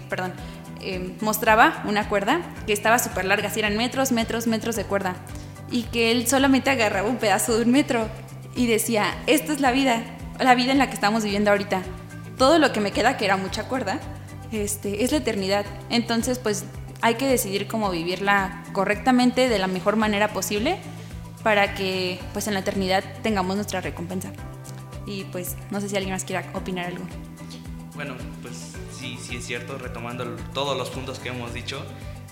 eh, 0.82 1.16
mostraba 1.22 1.82
una 1.86 2.10
cuerda 2.10 2.42
que 2.68 2.74
estaba 2.74 3.00
súper 3.00 3.26
larga, 3.26 3.48
así 3.48 3.60
eran 3.60 3.78
metros, 3.78 4.12
metros, 4.12 4.46
metros 4.46 4.76
de 4.76 4.84
cuerda 4.84 5.16
y 5.72 5.84
que 5.84 6.12
él 6.12 6.28
solamente 6.28 6.70
agarraba 6.70 7.08
un 7.08 7.18
pedazo 7.18 7.56
de 7.56 7.64
un 7.64 7.72
metro 7.72 8.10
y 8.56 8.68
decía, 8.68 9.16
esta 9.28 9.54
es 9.54 9.62
la 9.62 9.72
vida, 9.72 10.04
la 10.40 10.56
vida 10.56 10.74
en 10.74 10.80
la 10.80 10.88
que 10.88 10.96
estamos 10.96 11.24
viviendo 11.24 11.52
ahorita. 11.52 11.82
Todo 12.38 12.60
lo 12.60 12.74
que 12.74 12.82
me 12.82 12.92
queda, 12.92 13.16
que 13.16 13.26
era 13.26 13.38
mucha 13.38 13.66
cuerda, 13.66 14.00
este, 14.52 15.04
es 15.04 15.12
la 15.12 15.20
eternidad. 15.20 15.66
Entonces, 15.90 16.40
pues 16.40 16.66
hay 17.02 17.16
que 17.16 17.28
decidir 17.28 17.68
cómo 17.68 17.92
vivirla 17.92 18.64
correctamente 18.74 19.48
de 19.48 19.60
la 19.60 19.68
mejor 19.68 19.96
manera 19.96 20.30
posible 20.30 20.80
para 21.44 21.74
que 21.76 22.20
pues 22.34 22.48
en 22.48 22.54
la 22.54 22.60
eternidad 22.62 23.04
tengamos 23.22 23.56
nuestra 23.56 23.82
recompensa. 23.82 24.32
Y 25.06 25.24
pues 25.26 25.56
no 25.72 25.82
sé 25.82 25.90
si 25.90 25.96
alguien 25.96 26.14
más 26.14 26.24
quiera 26.24 26.46
opinar 26.54 26.88
algo. 26.88 27.06
Bueno, 27.96 28.16
pues 28.42 28.74
sí, 28.92 29.18
sí 29.22 29.38
es 29.38 29.46
cierto, 29.46 29.78
retomando 29.78 30.26
todos 30.54 30.78
los 30.78 30.90
puntos 30.90 31.20
que 31.20 31.30
hemos 31.30 31.54
dicho, 31.54 31.84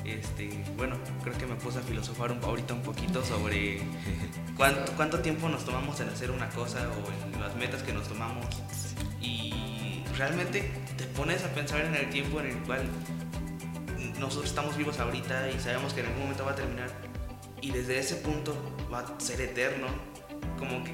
este, 0.05 0.63
bueno, 0.77 0.95
creo 1.23 1.37
que 1.37 1.45
me 1.45 1.55
puse 1.55 1.79
a 1.79 1.81
filosofar 1.81 2.31
un, 2.31 2.43
ahorita 2.43 2.73
un 2.73 2.81
poquito 2.81 3.23
sobre 3.25 3.81
cuánto, 4.55 4.91
cuánto 4.93 5.19
tiempo 5.19 5.49
nos 5.49 5.65
tomamos 5.65 5.99
en 5.99 6.09
hacer 6.09 6.31
una 6.31 6.49
cosa 6.49 6.87
o 6.89 7.35
en 7.35 7.41
las 7.41 7.55
metas 7.55 7.83
que 7.83 7.93
nos 7.93 8.07
tomamos. 8.07 8.45
Y 9.19 10.03
realmente 10.17 10.71
te 10.97 11.03
pones 11.05 11.43
a 11.43 11.49
pensar 11.49 11.81
en 11.81 11.95
el 11.95 12.09
tiempo 12.09 12.39
en 12.39 12.47
el 12.47 12.57
cual 12.59 12.83
nosotros 14.19 14.45
estamos 14.45 14.77
vivos 14.77 14.99
ahorita 14.99 15.49
y 15.51 15.59
sabemos 15.59 15.93
que 15.93 16.01
en 16.01 16.07
algún 16.07 16.23
momento 16.23 16.45
va 16.45 16.51
a 16.51 16.55
terminar 16.55 16.89
y 17.61 17.71
desde 17.71 17.99
ese 17.99 18.15
punto 18.17 18.55
va 18.91 18.99
a 18.99 19.19
ser 19.19 19.41
eterno, 19.41 19.87
como 20.57 20.83
que, 20.83 20.93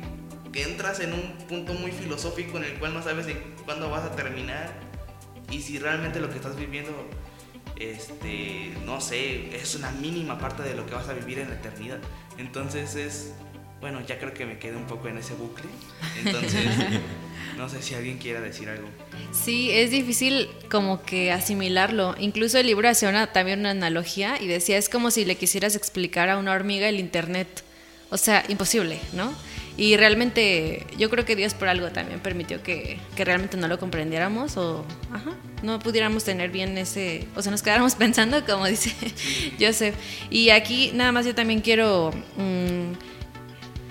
entras 0.62 1.00
en 1.00 1.14
un 1.14 1.36
punto 1.48 1.74
muy 1.74 1.92
filosófico 1.92 2.58
en 2.58 2.66
el 2.66 2.74
cual 2.76 2.94
no 2.94 3.02
sabes 3.02 3.26
cuándo 3.66 3.90
vas 3.90 4.04
a 4.04 4.16
terminar 4.16 4.72
y 5.50 5.62
si 5.62 5.80
realmente 5.80 6.20
lo 6.20 6.30
que 6.30 6.36
estás 6.36 6.56
viviendo, 6.56 6.92
este, 7.76 8.72
no 8.86 9.02
sé, 9.02 9.56
es 9.56 9.76
una 9.76 9.90
mínima 9.92 10.38
parte 10.38 10.62
de 10.64 10.76
lo 10.76 10.86
que 10.86 10.94
vas 10.94 11.10
a 11.10 11.14
vivir 11.14 11.40
en 11.40 11.50
la 11.50 11.56
eternidad. 11.56 12.00
Entonces 12.38 12.96
es, 12.96 13.34
bueno, 13.82 14.02
ya 14.02 14.20
creo 14.20 14.34
que 14.34 14.46
me 14.46 14.60
quedé 14.60 14.78
un 14.78 14.86
poco 14.86 15.08
en 15.08 15.18
ese 15.18 15.34
bucle. 15.34 15.66
Entonces, 16.24 16.66
no 17.58 17.70
sé 17.70 17.82
si 17.82 17.94
alguien 17.94 18.18
quiera 18.18 18.42
decir 18.42 18.70
algo. 18.70 18.88
Sí, 19.32 19.72
es 19.72 19.92
difícil 19.92 20.50
como 20.70 21.04
que 21.04 21.32
asimilarlo. 21.32 22.16
Incluso 22.20 22.58
el 22.58 22.68
libro 22.68 22.90
hacía 22.90 23.32
también 23.32 23.60
una 23.60 23.72
analogía 23.72 24.42
y 24.42 24.48
decía, 24.48 24.78
es 24.78 24.90
como 24.90 25.12
si 25.12 25.26
le 25.26 25.36
quisieras 25.36 25.76
explicar 25.76 26.30
a 26.30 26.38
una 26.38 26.52
hormiga 26.52 26.90
el 26.90 27.00
Internet. 27.00 27.64
O 28.10 28.18
sea, 28.18 28.44
imposible, 28.48 29.00
¿no? 29.14 29.34
Y 29.76 29.98
realmente 29.98 30.86
yo 31.00 31.10
creo 31.10 31.26
que 31.26 31.36
Dios 31.36 31.56
por 31.56 31.68
algo 31.68 31.90
también 31.90 32.20
permitió 32.20 32.62
que, 32.62 33.00
que 33.16 33.26
realmente 33.26 33.58
no 33.58 33.68
lo 33.68 33.80
comprendiéramos 33.80 34.56
o 34.56 34.86
ajá, 35.12 35.32
no 35.64 35.80
pudiéramos 35.80 36.24
tener 36.24 36.52
bien 36.52 36.78
ese, 36.78 37.28
o 37.36 37.42
sea, 37.42 37.52
nos 37.52 37.64
quedáramos 37.64 37.96
pensando, 38.04 38.46
como 38.46 38.68
dice 38.68 38.94
Joseph. 39.60 39.96
Y 40.30 40.52
aquí 40.52 40.92
nada 40.94 41.12
más 41.12 41.26
yo 41.26 41.34
también 41.34 41.62
quiero 41.62 42.12
mm, 42.38 42.94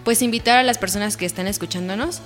pues 0.05 0.23
invitar 0.23 0.59
a 0.59 0.63
las 0.63 0.79
personas 0.79 1.17
que 1.17 1.27
están 1.27 1.49
escuchándonos 1.49 2.23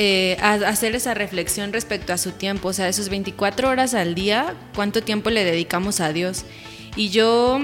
eh, 0.00 0.36
a 0.40 0.52
hacer 0.52 0.94
esa 0.94 1.12
reflexión 1.12 1.72
respecto 1.72 2.12
a 2.12 2.18
su 2.18 2.30
tiempo, 2.30 2.68
o 2.68 2.72
sea, 2.72 2.88
esos 2.88 3.08
24 3.08 3.68
horas 3.68 3.94
al 3.94 4.14
día, 4.14 4.54
cuánto 4.76 5.02
tiempo 5.02 5.28
le 5.28 5.42
dedicamos 5.42 5.98
a 6.00 6.12
Dios. 6.12 6.44
Y 6.94 7.08
yo 7.08 7.58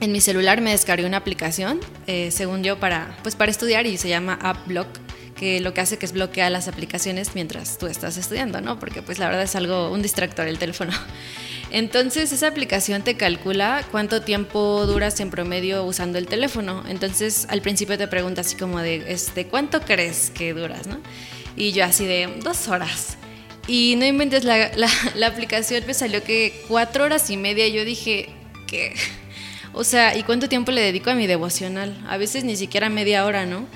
en 0.00 0.10
mi 0.10 0.22
celular 0.22 0.62
me 0.62 0.70
descargué 0.70 1.04
una 1.04 1.18
aplicación, 1.18 1.78
eh, 2.06 2.30
según 2.30 2.64
yo, 2.64 2.80
para, 2.80 3.14
pues 3.22 3.36
para 3.36 3.50
estudiar 3.50 3.86
y 3.86 3.98
se 3.98 4.08
llama 4.08 4.38
AppBlock, 4.40 4.88
que 5.36 5.60
lo 5.60 5.74
que 5.74 5.82
hace 5.82 5.98
que 5.98 6.06
es 6.06 6.12
bloquear 6.12 6.50
las 6.50 6.66
aplicaciones 6.66 7.32
mientras 7.34 7.76
tú 7.76 7.88
estás 7.88 8.16
estudiando, 8.16 8.62
¿no? 8.62 8.78
Porque 8.78 9.02
pues 9.02 9.18
la 9.18 9.26
verdad 9.26 9.42
es 9.42 9.54
algo, 9.54 9.90
un 9.90 10.00
distractor 10.00 10.48
el 10.48 10.58
teléfono. 10.58 10.92
Entonces 11.70 12.32
esa 12.32 12.46
aplicación 12.46 13.02
te 13.02 13.18
calcula 13.18 13.84
cuánto 13.90 14.22
tiempo 14.22 14.86
duras 14.86 15.20
en 15.20 15.28
promedio 15.28 15.84
usando 15.84 16.16
el 16.16 16.26
teléfono. 16.26 16.84
Entonces 16.88 17.46
al 17.50 17.60
principio 17.60 17.98
te 17.98 18.08
pregunta 18.08 18.40
así 18.40 18.56
como 18.56 18.80
de, 18.80 19.12
este, 19.12 19.46
¿cuánto 19.46 19.82
crees 19.82 20.30
que 20.30 20.54
duras, 20.54 20.86
no? 20.86 21.00
Y 21.56 21.72
yo 21.72 21.84
así 21.84 22.06
de 22.06 22.28
dos 22.42 22.68
horas. 22.68 23.16
Y 23.66 23.96
no 23.96 24.06
inventes, 24.06 24.44
la, 24.44 24.70
la, 25.14 25.26
aplicación 25.26 25.84
me 25.86 25.94
salió 25.94 26.22
que 26.24 26.64
cuatro 26.68 27.04
horas 27.04 27.30
y 27.30 27.36
media. 27.36 27.68
Yo 27.68 27.84
dije, 27.84 28.28
¿qué? 28.66 28.94
O 29.72 29.84
sea, 29.84 30.16
¿y 30.16 30.24
cuánto 30.24 30.48
tiempo 30.48 30.72
le 30.72 30.80
dedico 30.80 31.10
a 31.10 31.14
mi 31.14 31.28
devocional? 31.28 31.96
A 32.08 32.16
veces 32.16 32.42
ni 32.42 32.56
siquiera 32.56 32.88
media 32.88 33.24
hora, 33.24 33.46
¿no? 33.46 33.68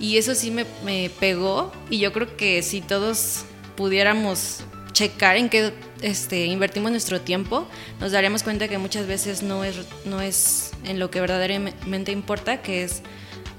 Y 0.00 0.16
eso 0.16 0.34
sí 0.34 0.50
me, 0.50 0.64
me 0.82 1.10
pegó. 1.20 1.70
Y 1.90 1.98
yo 1.98 2.10
creo 2.10 2.38
que 2.38 2.62
si 2.62 2.80
todos 2.80 3.44
pudiéramos 3.76 4.64
checar 4.92 5.36
en 5.36 5.48
qué 5.48 5.74
este, 6.02 6.46
invertimos 6.46 6.90
nuestro 6.90 7.20
tiempo, 7.20 7.66
nos 8.00 8.12
daríamos 8.12 8.42
cuenta 8.42 8.68
que 8.68 8.78
muchas 8.78 9.06
veces 9.06 9.42
no 9.42 9.64
es, 9.64 9.76
no 10.04 10.20
es 10.20 10.72
en 10.84 10.98
lo 10.98 11.10
que 11.10 11.20
verdaderamente 11.20 12.12
importa, 12.12 12.62
que 12.62 12.84
es 12.84 13.02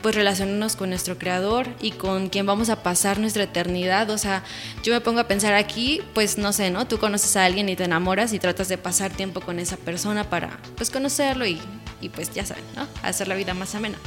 pues 0.04 0.16
relacionarnos 0.16 0.76
con 0.76 0.90
nuestro 0.90 1.18
creador 1.18 1.68
y 1.82 1.92
con 1.92 2.30
quien 2.30 2.46
vamos 2.46 2.70
a 2.70 2.84
pasar 2.84 3.20
nuestra 3.20 3.44
eternidad. 3.44 4.10
O 4.10 4.18
sea, 4.18 4.44
yo 4.84 4.94
me 4.94 5.02
pongo 5.02 5.22
a 5.22 5.28
pensar 5.28 5.54
aquí, 5.54 6.02
pues 6.14 6.38
no 6.38 6.52
sé, 6.54 6.70
¿no? 6.70 6.86
Tú 6.86 7.00
conoces 7.00 7.36
a 7.38 7.46
alguien 7.46 7.70
y 7.70 7.76
te 7.76 7.86
enamoras 7.86 8.34
y 8.34 8.40
tratas 8.40 8.68
de 8.68 8.78
pasar 8.78 9.12
tiempo 9.12 9.40
con 9.40 9.58
esa 9.60 9.78
persona 9.78 10.30
para 10.30 10.60
pues 10.76 10.92
conocerlo 10.92 11.48
y, 11.48 11.60
y 12.02 12.10
pues 12.10 12.32
ya 12.34 12.46
saben, 12.46 12.66
¿no? 12.76 12.86
Hacer 13.02 13.30
la 13.30 13.36
vida 13.36 13.54
más 13.54 13.74
amena. 13.74 13.98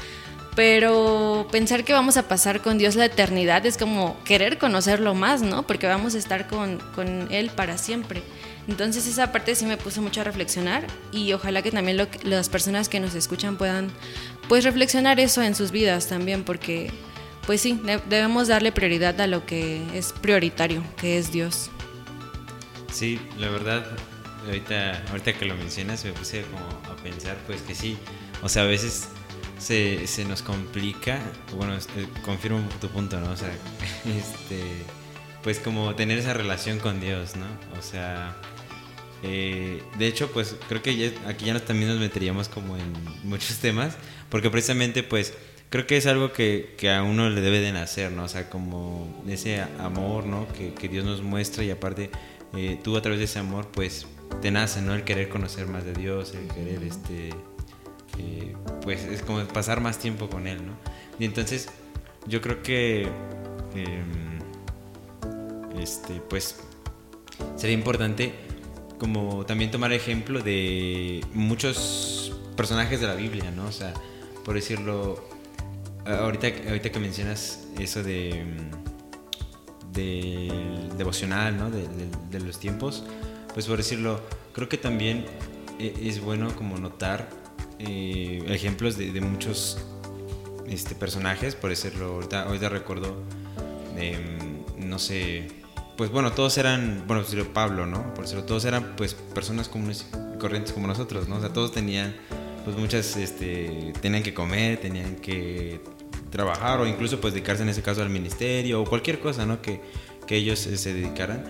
Pero 0.55 1.49
pensar 1.51 1.85
que 1.85 1.93
vamos 1.93 2.17
a 2.17 2.29
pasar 2.29 2.61
con 2.63 2.79
Dios 2.79 2.95
la 2.95 3.07
eternidad 3.07 3.67
es 3.67 3.77
como 3.77 4.17
querer 4.25 4.59
conocerlo 4.59 5.15
más, 5.15 5.43
¿no? 5.43 5.67
Porque 5.67 5.87
vamos 5.87 6.15
a 6.15 6.19
estar 6.19 6.47
con, 6.47 6.79
con 6.95 7.33
Él 7.33 7.51
para 7.51 7.79
siempre. 7.79 8.23
Entonces 8.69 9.07
esa 9.07 9.31
parte 9.33 9.55
sí 9.55 9.65
me 9.65 9.77
puso 9.77 10.03
mucho 10.03 10.23
a 10.23 10.25
reflexionar 10.25 10.87
y 11.13 11.33
ojalá 11.33 11.63
que 11.63 11.71
también 11.71 12.09
las 12.25 12.49
personas 12.49 12.89
que 12.89 12.99
nos 12.99 13.15
escuchan 13.15 13.57
puedan 13.57 13.91
pues 14.49 14.65
reflexionar 14.65 15.21
eso 15.21 15.43
en 15.43 15.55
sus 15.55 15.71
vidas 15.71 16.09
también 16.09 16.45
porque 16.45 16.91
pues 17.47 17.61
sí, 17.61 17.81
debemos 18.09 18.49
darle 18.49 18.73
prioridad 18.73 19.21
a 19.21 19.27
lo 19.29 19.47
que 19.47 19.81
es 19.97 20.13
prioritario, 20.13 20.83
que 20.97 21.17
es 21.17 21.31
Dios. 21.31 21.71
Sí, 22.93 23.21
la 23.39 23.49
verdad, 23.51 23.87
ahorita, 24.47 25.05
ahorita 25.11 25.33
que 25.35 25.45
lo 25.45 25.55
mencionas 25.55 26.05
me 26.05 26.13
puse 26.13 26.43
como 26.43 26.67
a 26.93 26.97
pensar 27.03 27.37
pues 27.47 27.63
que 27.63 27.75
sí, 27.75 27.97
o 28.43 28.49
sea, 28.49 28.63
a 28.63 28.67
veces 28.67 29.09
se, 29.59 30.07
se 30.07 30.25
nos 30.25 30.43
complica, 30.43 31.21
bueno, 31.55 31.75
este, 31.77 32.09
confirmo 32.25 32.61
tu 32.81 32.89
punto, 32.89 33.21
¿no? 33.21 33.31
O 33.31 33.37
sea, 33.37 33.51
este, 34.05 34.63
pues 35.43 35.61
como 35.61 35.95
tener 35.95 36.19
esa 36.19 36.35
relación 36.35 36.79
con 36.81 37.01
Dios, 37.01 37.37
¿no? 37.37 37.47
O 37.79 37.83
sea, 37.83 38.37
eh, 39.29 39.83
de 39.99 40.07
hecho, 40.07 40.31
pues 40.31 40.55
creo 40.69 40.83
que 40.83 41.13
aquí 41.27 41.47
ya 41.47 41.53
nos, 41.53 41.65
también 41.65 41.89
nos 41.89 41.99
meteríamos 41.99 42.49
como 42.49 42.77
en 42.77 42.93
muchos 43.25 43.59
temas, 43.59 43.97
porque 44.31 44.51
precisamente 44.51 45.03
pues 45.03 45.35
creo 45.69 45.87
que 45.87 45.97
es 45.97 46.07
algo 46.07 46.33
que, 46.33 46.75
que, 46.79 46.91
a 46.91 47.03
uno 47.03 47.29
le 47.29 47.41
debe 47.41 47.59
de 47.61 47.73
nacer, 47.73 48.13
¿no? 48.13 48.25
O 48.25 48.29
sea, 48.29 48.49
como 48.49 49.25
ese 49.29 49.61
amor, 49.81 50.27
¿no? 50.27 50.47
Que, 50.53 50.75
que 50.75 50.89
Dios 50.89 51.05
nos 51.05 51.23
muestra 51.23 51.65
y 51.65 51.71
aparte 51.71 52.11
eh, 52.57 52.79
tú 52.83 52.97
a 52.97 53.03
través 53.03 53.19
de 53.19 53.25
ese 53.25 53.41
amor 53.41 53.69
pues 53.73 54.07
te 54.43 54.53
nace, 54.53 54.81
¿no? 54.81 54.95
El 54.95 55.03
querer 55.03 55.29
conocer 55.29 55.67
más 55.67 55.85
de 55.85 55.93
Dios, 55.93 56.35
el 56.35 56.47
querer 56.49 56.83
este... 56.85 57.31
pues 58.83 59.05
es 59.05 59.23
como 59.23 59.45
pasar 59.49 59.81
más 59.81 59.99
tiempo 59.99 60.31
con 60.31 60.47
Él, 60.47 60.65
¿no? 60.65 60.75
Y 61.19 61.25
entonces 61.25 61.69
yo 62.29 62.41
creo 62.41 62.63
que 62.63 63.03
em, 63.75 64.39
este, 65.81 66.21
pues 66.29 66.61
sería 67.57 67.75
importante 67.75 68.46
como 68.99 69.45
también 69.47 69.71
tomar 69.71 69.93
ejemplo 69.93 70.43
de 70.43 71.25
muchos 71.33 72.33
personajes 72.57 73.01
de 73.01 73.07
la 73.07 73.15
Biblia, 73.15 73.51
¿no? 73.51 73.67
O 73.67 73.73
sea, 73.73 73.93
por 74.45 74.55
decirlo, 74.55 75.29
ahorita, 76.05 76.49
ahorita 76.69 76.91
que 76.91 76.99
mencionas 76.99 77.69
eso 77.79 78.03
de 78.03 78.45
del 79.97 80.97
devocional, 80.97 81.57
¿no? 81.57 81.71
De, 81.71 82.41
los 82.41 82.61
tiempos, 82.61 83.03
pues 83.55 83.67
por 83.67 83.79
decirlo, 83.79 84.21
creo 84.53 84.69
que 84.69 84.77
también 84.77 85.25
e, 85.81 85.95
es 86.03 86.21
bueno 86.21 86.55
como 86.55 86.79
notar 86.79 87.29
eh, 87.79 88.45
ejemplos 88.49 88.97
de, 88.99 89.21
muchos 89.23 89.79
este, 90.67 90.95
personajes, 90.95 91.57
por 91.57 91.71
decirlo, 91.71 92.15
ahorita, 92.15 92.43
ahorita 92.43 92.69
recuerdo, 92.69 93.23
em, 93.97 94.63
no 94.79 94.99
sé, 94.99 95.49
pues 95.97 96.11
bueno, 96.11 96.33
todos 96.33 96.59
eran, 96.59 97.05
bueno, 97.07 97.25
pues 97.25 97.47
Pablo, 97.49 97.87
¿no? 97.87 98.15
Por 98.15 98.25
decirlo, 98.25 98.45
todos 98.45 98.65
eran 98.65 98.95
pues 98.97 99.15
personas 99.15 99.69
comunes 99.69 100.07
y 100.35 100.39
corrientes 100.39 100.73
como 100.73 100.87
nosotros, 100.87 101.29
¿no? 101.29 101.37
O 101.37 101.41
sea, 101.41 101.53
todos 101.53 101.73
tenían, 101.73 102.15
pues 102.65 102.77
muchas, 102.77 103.17
este, 103.17 103.93
tenían 104.01 104.23
que 104.23 104.35
comer, 104.35 104.79
tenían 104.79 105.17
que 105.17 105.81
trabajar 106.31 106.81
o 106.81 106.87
incluso 106.87 107.21
pues 107.21 107.33
dedicarse 107.33 107.63
en 107.63 107.71
ese 107.71 107.83
caso 107.83 108.03
al 108.03 108.11
ministerio 108.11 108.83
o 108.83 108.85
cualquier 108.85 109.21
cosa, 109.21 109.47
¿no? 109.47 109.63
Que, 109.63 109.81
que 110.27 110.37
ellos 110.37 110.59
se 110.59 110.95
dedicaran. 110.95 111.45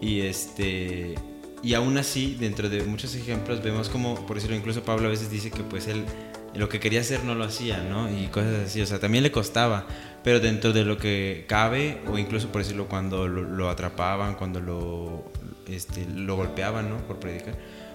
Y 0.00 0.20
este 0.20 1.16
y 1.62 1.74
aún 1.74 1.98
así, 1.98 2.36
dentro 2.40 2.68
de 2.70 2.84
muchos 2.84 3.14
ejemplos 3.14 3.62
vemos 3.62 3.88
como, 3.90 4.26
por 4.26 4.36
decirlo, 4.36 4.56
incluso 4.56 4.82
Pablo 4.82 5.08
a 5.08 5.10
veces 5.10 5.30
dice 5.30 5.50
que 5.50 5.62
pues 5.62 5.88
él 5.88 6.06
lo 6.54 6.68
que 6.68 6.80
quería 6.80 7.00
hacer 7.00 7.22
no 7.24 7.34
lo 7.34 7.44
hacía, 7.44 7.82
¿no? 7.82 8.10
Y 8.10 8.26
cosas 8.28 8.66
así, 8.66 8.80
o 8.80 8.86
sea, 8.86 8.98
también 8.98 9.22
le 9.22 9.30
costaba, 9.30 9.86
pero 10.22 10.40
dentro 10.40 10.72
de 10.72 10.84
lo 10.84 10.98
que 10.98 11.44
cabe, 11.48 12.00
o 12.06 12.18
incluso 12.18 12.48
por 12.48 12.62
decirlo, 12.62 12.88
cuando 12.88 13.26
lo, 13.28 13.70
atrapaban, 13.70 14.34
cuando 14.34 14.60
lo, 14.60 15.24
este, 15.68 16.06
lo 16.06 16.36
golpeaban, 16.36 16.90
¿no? 16.90 16.98
Por 16.98 17.18
predicar, 17.18 17.54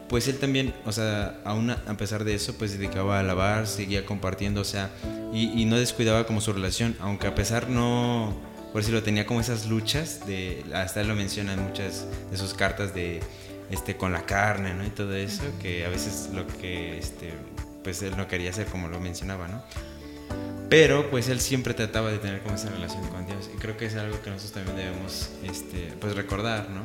pues 0.09 0.27
él 0.27 0.37
también, 0.37 0.73
o 0.85 0.91
sea, 0.91 1.39
aún 1.45 1.71
a 1.71 1.97
pesar 1.97 2.23
de 2.23 2.35
eso, 2.35 2.55
pues 2.57 2.71
se 2.71 2.77
dedicaba 2.77 3.17
a 3.17 3.19
alabar, 3.19 3.67
seguía 3.67 4.05
compartiendo, 4.05 4.61
o 4.61 4.65
sea, 4.65 4.91
y, 5.33 5.65
no 5.65 5.77
descuidaba 5.77 6.25
como 6.25 6.41
su 6.41 6.53
relación, 6.53 6.95
aunque 6.99 7.27
a 7.27 7.35
pesar 7.35 7.69
no, 7.69 8.35
por 8.71 8.81
decirlo, 8.81 9.03
tenía 9.03 9.25
como 9.25 9.41
esas 9.41 9.67
luchas, 9.67 10.25
de, 10.27 10.63
hasta 10.73 11.01
él 11.01 11.07
lo 11.07 11.15
menciona 11.15 11.53
en 11.53 11.63
muchas 11.63 12.07
de 12.31 12.37
sus 12.37 12.53
cartas 12.53 12.93
de, 12.93 13.19
este, 13.71 13.97
con 13.97 14.13
la 14.13 14.25
carne, 14.25 14.73
¿no? 14.73 14.85
Y 14.85 14.89
todo 14.89 15.15
eso, 15.15 15.43
que 15.61 15.85
a 15.85 15.89
veces 15.89 16.29
lo 16.33 16.45
que, 16.47 16.97
este, 16.97 17.33
pues 17.83 18.01
él 18.03 18.15
no 18.15 18.27
quería 18.27 18.51
hacer 18.51 18.67
como 18.67 18.87
lo 18.87 18.99
mencionaba, 18.99 19.47
¿no? 19.47 19.63
Pero 20.69 21.09
pues 21.11 21.29
él 21.29 21.39
siempre 21.39 21.73
trataba 21.73 22.11
de 22.11 22.17
tener 22.17 22.41
como 22.41 22.55
esa 22.55 22.69
relación 22.69 23.05
con 23.07 23.25
Dios 23.25 23.49
y 23.53 23.57
creo 23.57 23.77
que 23.77 23.85
es 23.85 23.95
algo 23.95 24.21
que 24.21 24.29
nosotros 24.29 24.65
también 24.65 24.77
debemos, 24.77 25.29
este, 25.43 25.93
pues 25.99 26.15
recordar, 26.15 26.69
¿no? 26.69 26.81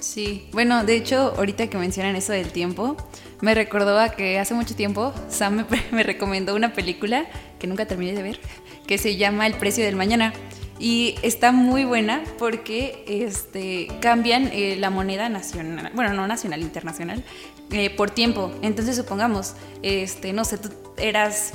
Sí, 0.00 0.48
bueno, 0.52 0.84
de 0.84 0.96
hecho, 0.96 1.32
ahorita 1.36 1.68
que 1.68 1.78
mencionan 1.78 2.16
eso 2.16 2.32
del 2.32 2.50
tiempo, 2.50 2.96
me 3.40 3.54
recordó 3.54 3.98
a 3.98 4.10
que 4.10 4.38
hace 4.40 4.52
mucho 4.52 4.74
tiempo 4.74 5.14
Sam 5.28 5.64
me, 5.92 6.02
recomendó 6.02 6.56
una 6.56 6.72
película 6.72 7.26
que 7.60 7.68
nunca 7.68 7.86
terminé 7.86 8.12
de 8.12 8.22
ver, 8.22 8.40
que 8.86 8.98
se 8.98 9.16
llama 9.16 9.46
El 9.46 9.54
precio 9.54 9.84
del 9.84 9.96
mañana. 9.96 10.32
Y 10.80 11.14
está 11.22 11.52
muy 11.52 11.84
buena 11.84 12.24
porque 12.40 13.04
este, 13.06 13.86
cambian 14.00 14.48
eh, 14.52 14.74
la 14.76 14.90
moneda 14.90 15.28
nacional, 15.28 15.92
bueno, 15.94 16.12
no 16.12 16.26
nacional, 16.26 16.60
internacional, 16.60 17.22
eh, 17.70 17.90
por 17.90 18.10
tiempo. 18.10 18.52
Entonces, 18.62 18.96
supongamos, 18.96 19.54
este, 19.82 20.32
no 20.32 20.44
sé, 20.44 20.58
tú 20.58 20.70
eras, 20.96 21.52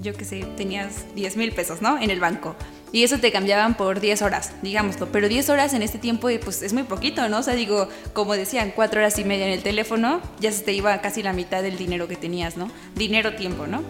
yo 0.00 0.14
qué 0.14 0.24
sé, 0.24 0.44
tenías 0.56 1.14
10 1.14 1.36
mil 1.36 1.52
pesos, 1.52 1.82
¿no? 1.82 2.00
En 2.00 2.10
el 2.10 2.20
banco 2.20 2.56
y 2.92 3.04
eso 3.04 3.18
te 3.18 3.32
cambiaban 3.32 3.74
por 3.74 4.00
10 4.00 4.20
horas, 4.20 4.52
digámoslo. 4.60 5.10
Pero 5.10 5.28
10 5.28 5.48
horas 5.48 5.72
en 5.72 5.82
este 5.82 5.98
tiempo, 5.98 6.28
pues 6.44 6.60
es 6.60 6.74
muy 6.74 6.82
poquito, 6.82 7.26
¿no? 7.30 7.38
O 7.38 7.42
sea, 7.42 7.54
digo, 7.54 7.88
como 8.12 8.34
decían, 8.34 8.72
4 8.76 9.00
horas 9.00 9.18
y 9.18 9.24
media 9.24 9.46
en 9.46 9.52
el 9.52 9.62
teléfono, 9.62 10.20
ya 10.40 10.52
se 10.52 10.62
te 10.62 10.74
iba 10.74 11.00
casi 11.00 11.22
la 11.22 11.32
mitad 11.32 11.62
del 11.62 11.78
dinero 11.78 12.06
que 12.06 12.16
tenías, 12.16 12.58
¿no? 12.58 12.70
Dinero, 12.94 13.34
tiempo, 13.34 13.66
¿no? 13.66 13.82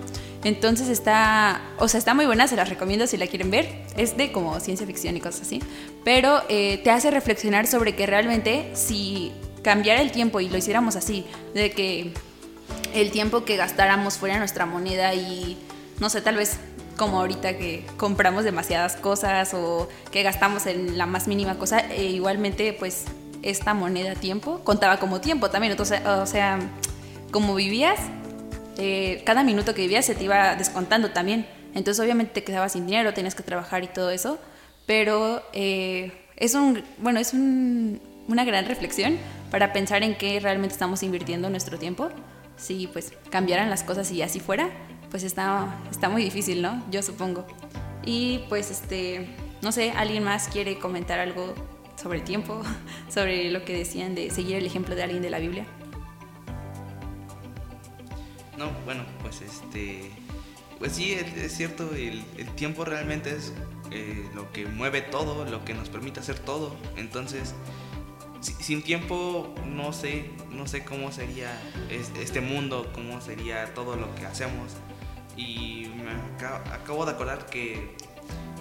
Entonces 0.44 0.88
está, 0.88 1.62
o 1.78 1.88
sea, 1.88 1.98
está 1.98 2.14
muy 2.14 2.26
buena, 2.26 2.46
se 2.46 2.56
las 2.56 2.68
recomiendo 2.68 3.06
si 3.08 3.16
la 3.16 3.26
quieren 3.26 3.50
ver. 3.50 3.68
Es 3.96 4.16
de 4.16 4.30
como 4.30 4.58
ciencia 4.60 4.86
ficción 4.86 5.16
y 5.16 5.20
cosas 5.20 5.42
así. 5.42 5.60
Pero 6.04 6.42
eh, 6.48 6.80
te 6.84 6.90
hace 6.90 7.10
reflexionar 7.10 7.66
sobre 7.66 7.96
que 7.96 8.06
realmente 8.06 8.70
si 8.74 9.32
cambiara 9.62 10.00
el 10.00 10.12
tiempo 10.12 10.40
y 10.40 10.48
lo 10.48 10.56
hiciéramos 10.56 10.94
así, 10.94 11.24
de 11.54 11.72
que 11.72 12.12
el 12.94 13.10
tiempo 13.10 13.44
que 13.44 13.56
gastáramos 13.56 14.18
fuera 14.18 14.38
nuestra 14.38 14.66
moneda 14.66 15.14
y, 15.14 15.56
no 16.02 16.10
sé, 16.10 16.20
tal 16.20 16.34
vez 16.34 16.58
como 16.96 17.20
ahorita 17.20 17.56
que 17.56 17.86
compramos 17.96 18.42
demasiadas 18.42 18.96
cosas 18.96 19.54
o 19.54 19.88
que 20.10 20.24
gastamos 20.24 20.66
en 20.66 20.98
la 20.98 21.06
más 21.06 21.28
mínima 21.28 21.58
cosa, 21.58 21.78
e 21.78 22.06
igualmente 22.06 22.72
pues 22.72 23.04
esta 23.42 23.72
moneda 23.72 24.16
tiempo 24.16 24.62
contaba 24.64 24.96
como 24.96 25.20
tiempo 25.20 25.48
también, 25.48 25.70
entonces, 25.70 26.04
o 26.04 26.26
sea, 26.26 26.58
como 27.30 27.54
vivías, 27.54 28.00
eh, 28.78 29.22
cada 29.24 29.44
minuto 29.44 29.74
que 29.74 29.82
vivías 29.82 30.04
se 30.04 30.16
te 30.16 30.24
iba 30.24 30.56
descontando 30.56 31.12
también, 31.12 31.46
entonces 31.72 32.02
obviamente 32.02 32.32
te 32.32 32.42
quedabas 32.42 32.72
sin 32.72 32.84
dinero, 32.84 33.14
tenías 33.14 33.36
que 33.36 33.44
trabajar 33.44 33.84
y 33.84 33.86
todo 33.86 34.10
eso, 34.10 34.40
pero 34.86 35.40
eh, 35.52 36.10
es 36.34 36.56
un, 36.56 36.82
bueno, 36.98 37.20
es 37.20 37.32
una 37.32 38.44
gran 38.44 38.66
reflexión 38.66 39.18
para 39.52 39.72
pensar 39.72 40.02
en 40.02 40.16
qué 40.16 40.40
realmente 40.40 40.72
estamos 40.72 41.04
invirtiendo 41.04 41.48
nuestro 41.48 41.78
tiempo, 41.78 42.08
si 42.56 42.88
pues 42.88 43.12
cambiaran 43.30 43.70
las 43.70 43.84
cosas 43.84 44.10
y 44.10 44.20
así 44.22 44.40
fuera, 44.40 44.68
pues 45.12 45.24
está, 45.24 45.78
está 45.90 46.08
muy 46.08 46.24
difícil, 46.24 46.62
¿no? 46.62 46.82
Yo 46.90 47.02
supongo. 47.02 47.46
Y 48.02 48.38
pues 48.48 48.70
este, 48.70 49.28
no 49.60 49.70
sé, 49.70 49.90
¿alguien 49.90 50.24
más 50.24 50.48
quiere 50.48 50.78
comentar 50.78 51.20
algo 51.20 51.54
sobre 52.02 52.18
el 52.18 52.24
tiempo, 52.24 52.62
sobre 53.10 53.50
lo 53.50 53.62
que 53.62 53.76
decían 53.76 54.14
de 54.14 54.30
seguir 54.30 54.56
el 54.56 54.64
ejemplo 54.64 54.94
de 54.96 55.02
alguien 55.02 55.20
de 55.20 55.28
la 55.28 55.38
Biblia? 55.38 55.66
No, 58.56 58.70
bueno, 58.86 59.04
pues 59.20 59.42
este, 59.42 60.10
pues 60.78 60.92
sí, 60.92 61.12
es, 61.12 61.54
cierto, 61.54 61.94
el, 61.94 62.24
tiempo 62.56 62.86
realmente 62.86 63.36
es 63.36 63.52
eh, 63.90 64.26
lo 64.34 64.50
que 64.50 64.64
mueve 64.64 65.02
todo, 65.02 65.44
lo 65.44 65.62
que 65.62 65.74
nos 65.74 65.90
permite 65.90 66.20
hacer 66.20 66.38
todo. 66.38 66.74
Entonces, 66.96 67.54
sin 68.40 68.82
tiempo 68.82 69.54
no 69.66 69.92
sé, 69.92 70.30
no 70.50 70.66
sé 70.66 70.86
cómo 70.86 71.12
sería 71.12 71.60
este 71.90 72.40
mundo, 72.40 72.90
cómo 72.94 73.20
sería 73.20 73.74
todo 73.74 73.96
lo 73.96 74.14
que 74.14 74.24
hacemos. 74.24 74.72
Y 75.36 75.90
me 76.04 76.12
acabo, 76.72 77.04
de 77.06 77.12
acordar 77.12 77.46
que 77.46 77.96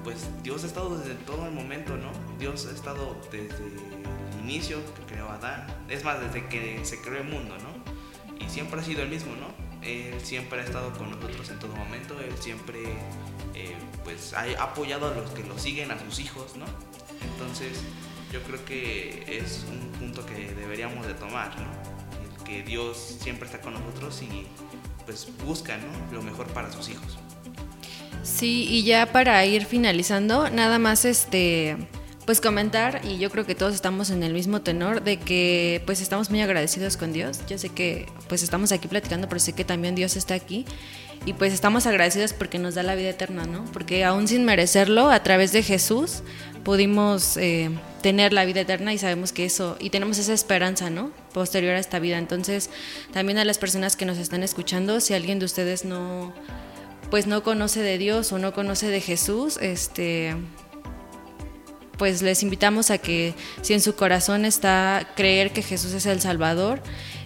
pues 0.04 0.28
Dios 0.42 0.64
ha 0.64 0.68
estado 0.68 0.98
desde 0.98 1.16
todo 1.16 1.46
el 1.46 1.52
momento, 1.52 1.96
¿no? 1.96 2.12
Dios 2.40 2.66
ha 2.66 2.72
estado 2.72 3.16
desde 3.32 3.66
el 3.66 4.40
inicio 4.44 4.80
que 4.96 5.14
creó 5.14 5.30
Adán, 5.30 5.68
es 5.90 6.04
más, 6.04 6.20
desde 6.20 6.48
que 6.48 6.84
se 6.86 7.02
creó 7.02 7.22
el 7.22 7.28
mundo, 7.28 7.56
¿no? 7.60 8.44
Y 8.44 8.50
siempre 8.50 8.80
ha 8.80 8.84
sido 8.84 9.04
el 9.04 9.10
mismo, 9.10 9.36
¿no? 9.36 9.48
Él 9.82 10.20
siempre 10.22 10.62
ha 10.62 10.64
estado 10.64 10.92
con 10.94 11.12
nosotros 11.12 11.50
en 11.50 11.60
todo 11.60 11.76
momento, 11.76 12.20
Él 12.20 12.34
siempre 12.40 12.84
eh, 13.54 13.76
pues 14.04 14.34
ha 14.34 14.44
apoyado 14.64 15.08
a 15.08 15.14
los 15.14 15.30
que 15.32 15.44
lo 15.44 15.58
siguen, 15.58 15.92
a 15.92 16.00
sus 16.00 16.20
hijos, 16.20 16.56
¿no? 16.56 16.66
Entonces 17.34 17.82
yo 18.32 18.42
creo 18.44 18.64
que 18.66 19.26
es 19.28 19.66
un 19.70 19.92
punto 20.00 20.26
que 20.26 20.54
deberíamos 20.54 21.06
de 21.06 21.14
tomar, 21.14 21.56
¿no? 21.60 21.70
Que 22.46 22.64
Dios 22.64 22.98
siempre 23.20 23.46
está 23.46 23.62
con 23.62 23.74
nosotros 23.74 24.22
y 24.22 24.48
pues 25.06 25.28
busca 25.46 25.78
lo 26.12 26.22
mejor 26.22 26.48
para 26.48 26.72
sus 26.72 26.90
hijos. 26.90 27.18
Sí, 28.24 28.68
y 28.70 28.84
ya 28.84 29.12
para 29.12 29.44
ir 29.46 29.66
finalizando, 29.66 30.50
nada 30.50 30.80
más 30.80 31.06
este 31.06 31.78
pues 32.26 32.40
comentar 32.40 33.02
y 33.04 33.18
yo 33.18 33.32
creo 33.32 33.46
que 33.46 33.56
todos 33.56 33.74
estamos 33.74 34.12
en 34.12 34.22
el 34.22 34.34
mismo 34.34 34.62
tenor 34.62 35.04
de 35.04 35.18
que 35.18 35.82
pues 35.86 36.02
estamos 36.02 36.30
muy 36.30 36.42
agradecidos 36.42 36.96
con 36.96 37.14
Dios. 37.14 37.40
Yo 37.48 37.58
sé 37.58 37.70
que 37.70 38.08
pues 38.30 38.44
estamos 38.44 38.72
aquí 38.72 38.88
platicando, 38.88 39.28
pero 39.28 39.40
sé 39.40 39.54
que 39.54 39.66
también 39.66 39.96
Dios 39.96 40.16
está 40.16 40.36
aquí 40.36 40.66
y 41.26 41.34
pues 41.34 41.52
estamos 41.52 41.88
agradecidos 41.88 42.34
porque 42.34 42.60
nos 42.60 42.76
da 42.76 42.84
la 42.84 42.96
vida 42.96 43.10
eterna, 43.10 43.46
¿no? 43.46 43.66
Porque 43.74 44.04
aún 44.06 44.28
sin 44.28 44.46
merecerlo, 44.46 45.10
a 45.10 45.24
través 45.24 45.52
de 45.52 45.64
Jesús 45.64 46.22
pudimos 46.64 47.38
eh, 47.38 47.70
tener 48.02 48.34
la 48.34 48.46
vida 48.46 48.62
eterna 48.62 48.94
y 48.94 48.98
sabemos 48.98 49.32
que 49.32 49.46
eso, 49.46 49.78
y 49.80 49.90
tenemos 49.90 50.18
esa 50.18 50.34
esperanza, 50.34 50.90
¿no? 50.90 51.12
Posterior 51.34 51.76
a 51.76 51.80
esta 51.80 52.00
vida. 52.00 52.18
Entonces, 52.18 52.70
también 53.14 53.38
a 53.38 53.46
las 53.46 53.58
personas 53.58 53.96
que 53.96 54.06
nos 54.06 54.18
están 54.18 54.44
escuchando, 54.44 55.00
si 55.00 55.14
alguien 55.14 55.40
de 55.40 55.46
ustedes 55.46 55.86
no, 55.86 56.34
pues 57.10 57.28
no 57.28 57.44
conoce 57.44 57.82
de 57.82 57.98
Dios 57.98 58.32
o 58.32 58.40
no 58.40 58.54
conoce 58.54 58.88
de 58.88 59.02
Jesús, 59.02 59.58
este, 59.62 60.36
pues 61.98 62.22
les 62.22 62.42
invitamos 62.44 62.90
a 62.90 62.98
que 62.98 63.36
si 63.62 63.74
en 63.74 63.82
su 63.82 63.96
corazón 63.96 64.46
está 64.46 65.08
creer 65.16 65.52
que 65.52 65.62
Jesús 65.62 65.94
es 65.94 66.06
el 66.06 66.22
Salvador 66.22 66.82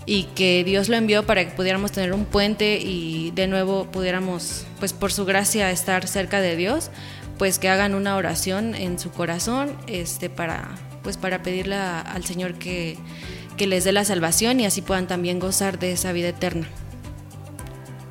y 0.05 0.25
que 0.35 0.63
Dios 0.63 0.89
lo 0.89 0.97
envió 0.97 1.25
para 1.25 1.45
que 1.45 1.55
pudiéramos 1.55 1.91
tener 1.91 2.13
un 2.13 2.25
puente 2.25 2.77
y 2.79 3.31
de 3.31 3.47
nuevo 3.47 3.85
pudiéramos, 3.91 4.65
pues 4.79 4.93
por 4.93 5.11
su 5.11 5.25
gracia, 5.25 5.71
estar 5.71 6.07
cerca 6.07 6.41
de 6.41 6.55
Dios, 6.55 6.91
pues 7.37 7.59
que 7.59 7.69
hagan 7.69 7.95
una 7.95 8.15
oración 8.15 8.75
en 8.75 8.99
su 8.99 9.11
corazón 9.11 9.75
este, 9.87 10.29
para, 10.29 10.75
pues 11.03 11.17
para 11.17 11.43
pedirle 11.43 11.75
al 11.75 12.25
Señor 12.25 12.55
que, 12.55 12.97
que 13.57 13.67
les 13.67 13.83
dé 13.83 13.91
la 13.91 14.05
salvación 14.05 14.59
y 14.59 14.65
así 14.65 14.81
puedan 14.81 15.07
también 15.07 15.39
gozar 15.39 15.79
de 15.79 15.91
esa 15.91 16.11
vida 16.11 16.29
eterna. 16.29 16.67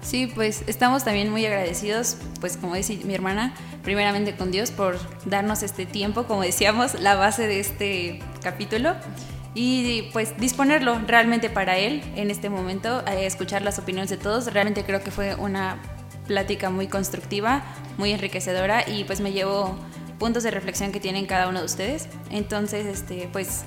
Sí, 0.02 0.26
pues 0.26 0.64
estamos 0.66 1.02
también 1.02 1.30
muy 1.30 1.46
agradecidos, 1.46 2.18
pues 2.40 2.58
como 2.58 2.74
dice 2.74 3.00
mi 3.04 3.14
hermana, 3.14 3.54
primeramente 3.82 4.36
con 4.36 4.50
Dios 4.50 4.70
por 4.70 4.98
darnos 5.24 5.62
este 5.62 5.86
tiempo, 5.86 6.24
como 6.24 6.42
decíamos, 6.42 7.00
la 7.00 7.14
base 7.14 7.46
de 7.46 7.60
este 7.60 8.20
capítulo 8.42 8.94
y 9.54 10.10
pues 10.12 10.36
disponerlo 10.38 10.98
realmente 11.06 11.48
para 11.48 11.78
él 11.78 12.02
en 12.16 12.30
este 12.30 12.50
momento, 12.50 13.04
escuchar 13.06 13.62
las 13.62 13.78
opiniones 13.78 14.10
de 14.10 14.16
todos. 14.16 14.52
Realmente 14.52 14.84
creo 14.84 15.02
que 15.02 15.10
fue 15.10 15.36
una 15.36 15.80
plática 16.26 16.70
muy 16.70 16.86
constructiva, 16.88 17.64
muy 17.98 18.12
enriquecedora 18.12 18.88
y 18.88 19.04
pues 19.04 19.20
me 19.20 19.32
llevo 19.32 19.76
puntos 20.18 20.42
de 20.42 20.50
reflexión 20.50 20.92
que 20.92 21.00
tienen 21.00 21.26
cada 21.26 21.48
uno 21.48 21.60
de 21.60 21.66
ustedes. 21.66 22.08
Entonces, 22.30 22.86
este, 22.86 23.28
pues 23.32 23.64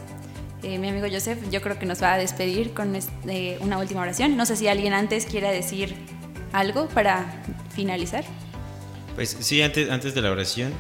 eh, 0.63 0.79
mi 0.79 0.89
amigo 0.89 1.07
Joseph 1.11 1.39
yo 1.51 1.61
creo 1.61 1.77
que 1.77 1.85
nos 1.85 2.01
va 2.01 2.13
a 2.13 2.17
despedir 2.17 2.73
con 2.73 2.95
este, 2.95 3.57
una 3.61 3.77
última 3.77 4.01
oración. 4.01 4.35
No 4.37 4.45
sé 4.45 4.55
si 4.55 4.67
alguien 4.67 4.93
antes 4.93 5.25
quiera 5.25 5.51
decir 5.51 5.95
algo 6.53 6.87
para 6.89 7.43
finalizar. 7.75 8.23
Pues 9.15 9.37
sí, 9.39 9.61
antes, 9.61 9.89
antes 9.89 10.13
de 10.13 10.21
la 10.21 10.31
oración, 10.31 10.73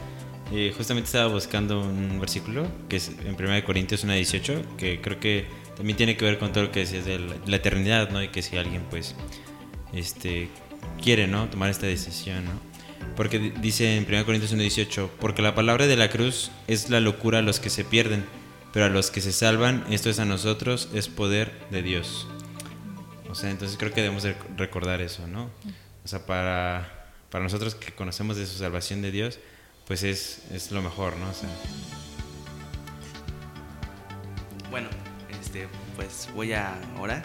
eh, 0.51 0.73
justamente 0.75 1.07
estaba 1.07 1.27
buscando 1.31 1.81
un 1.81 2.19
versículo 2.19 2.67
que 2.87 2.97
es 2.97 3.09
en 3.09 3.35
1 3.35 3.63
Corintios 3.65 4.05
1.18, 4.05 4.75
que 4.77 5.01
creo 5.01 5.19
que 5.19 5.45
también 5.75 5.97
tiene 5.97 6.17
que 6.17 6.25
ver 6.25 6.39
con 6.39 6.51
todo 6.51 6.65
lo 6.65 6.71
que 6.71 6.81
decías 6.81 7.05
de 7.05 7.19
la, 7.19 7.55
eternidad, 7.55 8.09
¿no? 8.09 8.23
Y 8.23 8.29
que 8.29 8.41
si 8.41 8.57
alguien, 8.57 8.83
pues, 8.89 9.15
este, 9.93 10.49
quiere, 11.01 11.27
¿no? 11.27 11.49
Tomar 11.49 11.69
esta 11.69 11.85
decisión, 11.85 12.45
¿no? 12.45 12.51
Porque 13.15 13.39
dice 13.39 13.97
en 13.97 14.05
1 14.05 14.25
Corintios 14.25 14.53
1.18, 14.53 15.09
porque 15.19 15.41
la 15.41 15.55
palabra 15.55 15.87
de 15.87 15.95
la 15.95 16.09
cruz 16.09 16.51
es 16.67 16.89
la 16.89 16.99
locura 16.99 17.39
a 17.39 17.41
los 17.41 17.59
que 17.59 17.69
se 17.69 17.83
pierden, 17.83 18.25
pero 18.73 18.85
a 18.85 18.89
los 18.89 19.09
que 19.09 19.21
se 19.21 19.31
salvan, 19.31 19.85
esto 19.89 20.09
es 20.09 20.19
a 20.19 20.25
nosotros, 20.25 20.89
es 20.93 21.07
poder 21.07 21.51
de 21.71 21.81
Dios. 21.81 22.27
O 23.29 23.35
sea, 23.35 23.49
entonces 23.49 23.77
creo 23.77 23.93
que 23.93 24.01
debemos 24.01 24.23
recordar 24.55 25.01
eso, 25.01 25.27
¿no? 25.27 25.49
O 26.03 26.07
sea, 26.07 26.25
para, 26.25 27.11
para 27.29 27.43
nosotros 27.43 27.75
que 27.75 27.91
conocemos 27.91 28.37
de 28.37 28.45
su 28.45 28.57
salvación 28.57 29.01
de 29.01 29.11
Dios, 29.11 29.39
pues 29.87 30.03
es, 30.03 30.43
es 30.51 30.71
lo 30.71 30.81
mejor, 30.81 31.15
¿no? 31.17 31.27
Bueno, 34.69 34.89
este, 35.41 35.67
pues 35.95 36.29
voy 36.35 36.53
a 36.53 36.77
orar. 36.99 37.23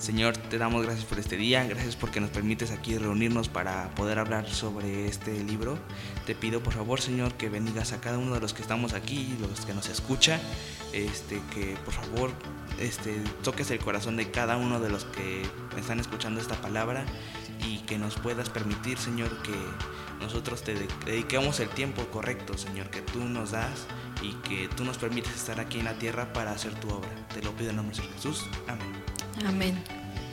Señor, 0.00 0.34
te 0.38 0.56
damos 0.56 0.82
gracias 0.82 1.04
por 1.04 1.18
este 1.18 1.36
día, 1.36 1.62
gracias 1.64 1.94
porque 1.94 2.22
nos 2.22 2.30
permites 2.30 2.70
aquí 2.70 2.96
reunirnos 2.96 3.50
para 3.50 3.94
poder 3.96 4.18
hablar 4.18 4.48
sobre 4.48 5.06
este 5.06 5.44
libro. 5.44 5.78
Te 6.24 6.34
pido 6.34 6.62
por 6.62 6.72
favor, 6.72 7.02
Señor, 7.02 7.34
que 7.34 7.50
bendigas 7.50 7.92
a 7.92 8.00
cada 8.00 8.16
uno 8.16 8.32
de 8.32 8.40
los 8.40 8.54
que 8.54 8.62
estamos 8.62 8.94
aquí, 8.94 9.36
los 9.38 9.66
que 9.66 9.74
nos 9.74 9.90
escuchan, 9.90 10.40
este, 10.94 11.42
que 11.52 11.76
por 11.84 11.92
favor 11.92 12.30
este, 12.78 13.14
toques 13.42 13.70
el 13.70 13.78
corazón 13.78 14.16
de 14.16 14.30
cada 14.30 14.56
uno 14.56 14.80
de 14.80 14.88
los 14.88 15.04
que 15.04 15.42
están 15.78 16.00
escuchando 16.00 16.40
esta 16.40 16.58
palabra 16.62 17.04
y 17.68 17.80
que 17.80 17.98
nos 17.98 18.14
puedas 18.16 18.48
permitir, 18.48 18.96
Señor, 18.96 19.42
que 19.42 19.54
nosotros 20.18 20.62
te 20.62 20.74
dediquemos 21.04 21.60
el 21.60 21.68
tiempo 21.68 22.06
correcto, 22.06 22.56
Señor, 22.56 22.88
que 22.88 23.02
tú 23.02 23.18
nos 23.20 23.50
das 23.50 23.86
y 24.22 24.32
que 24.48 24.68
tú 24.68 24.86
nos 24.86 24.96
permites 24.96 25.34
estar 25.34 25.60
aquí 25.60 25.78
en 25.78 25.84
la 25.84 25.98
tierra 25.98 26.32
para 26.32 26.52
hacer 26.52 26.72
tu 26.80 26.88
obra. 26.88 27.10
Te 27.34 27.42
lo 27.42 27.52
pido 27.52 27.68
en 27.68 27.76
nombre 27.76 27.94
de 27.94 28.02
Jesús. 28.14 28.46
Amén. 28.66 29.09
Amén. 29.46 29.74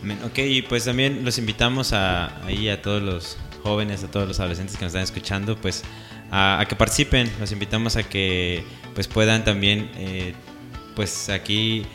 Amén. 0.02 0.20
Ok, 0.24 0.40
y 0.40 0.62
pues 0.62 0.86
también 0.86 1.24
los 1.26 1.38
invitamos 1.38 1.94
a, 1.94 2.46
ahí 2.46 2.70
a 2.70 2.82
todos 2.82 3.02
los 3.02 3.38
jóvenes, 3.64 4.04
a 4.04 4.12
todos 4.12 4.28
los 4.28 4.40
adolescentes 4.40 4.78
que 4.78 4.86
nos 4.86 4.92
están 4.92 5.04
escuchando, 5.04 5.58
pues 5.58 5.84
a, 6.32 6.64
que 6.68 6.76
participen. 6.76 7.30
Los 7.40 7.52
invitamos 7.52 7.96
a 7.96 8.04
que 8.04 8.64
pues 8.94 9.08
puedan 9.08 9.44
también, 9.44 9.90
eh, 9.96 10.34
pues 10.96 11.30
aquí 11.30 11.86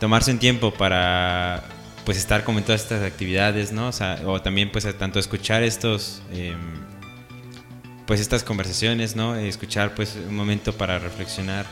tomarse 0.00 0.30
un 0.30 0.38
tiempo 0.38 0.72
para 0.72 1.64
pues 2.04 2.18
estar 2.18 2.44
como 2.44 2.58
en 2.58 2.64
todas 2.64 2.82
estas 2.82 3.02
actividades, 3.02 3.72
¿no? 3.72 3.90
O, 4.26 4.42
también 4.42 4.70
pues 4.72 4.86
tanto 4.98 5.18
escuchar 5.18 5.62
estos... 5.62 6.22
Em, 6.32 6.82
pues 8.06 8.20
estas 8.20 8.42
conversaciones, 8.42 9.14
¿no? 9.14 9.36
Escuchar 9.36 9.94
pues 9.94 10.16
un 10.28 10.34
momento 10.34 10.72
para 10.72 10.98
reflexionar 10.98 11.66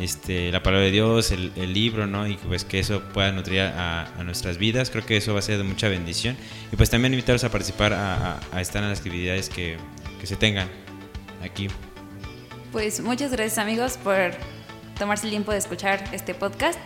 este, 0.00 0.50
la 0.52 0.62
palabra 0.62 0.86
de 0.86 0.92
Dios, 0.92 1.30
el, 1.30 1.72
libro, 1.72 2.06
¿no? 2.06 2.26
Y 2.26 2.36
pues 2.36 2.64
que 2.64 2.78
eso 2.78 3.02
pueda 3.12 3.32
nutrir 3.32 3.60
a, 3.60 4.12
nuestras 4.24 4.58
vidas. 4.58 4.90
Creo 4.90 5.04
que 5.04 5.16
eso 5.16 5.32
va 5.32 5.40
a 5.40 5.42
ser 5.42 5.58
de 5.58 5.64
mucha 5.64 5.88
bendición. 5.88 6.36
Y 6.72 6.76
pues 6.76 6.90
también 6.90 7.12
invitarlos 7.12 7.44
a 7.44 7.50
participar, 7.50 7.92
a, 7.92 8.60
estar 8.60 8.82
en 8.82 8.90
las 8.90 8.98
actividades 8.98 9.48
que, 9.48 9.76
que, 10.20 10.26
se 10.26 10.36
tengan 10.36 10.68
aquí. 11.42 11.68
Pues 12.72 13.00
muchas 13.00 13.32
gracias 13.32 13.58
amigos 13.58 13.96
por 13.96 14.32
tomarse 14.98 15.26
el 15.26 15.30
tiempo 15.30 15.52
de 15.52 15.58
escuchar 15.58 16.04
este 16.12 16.34
podcast. 16.34 16.78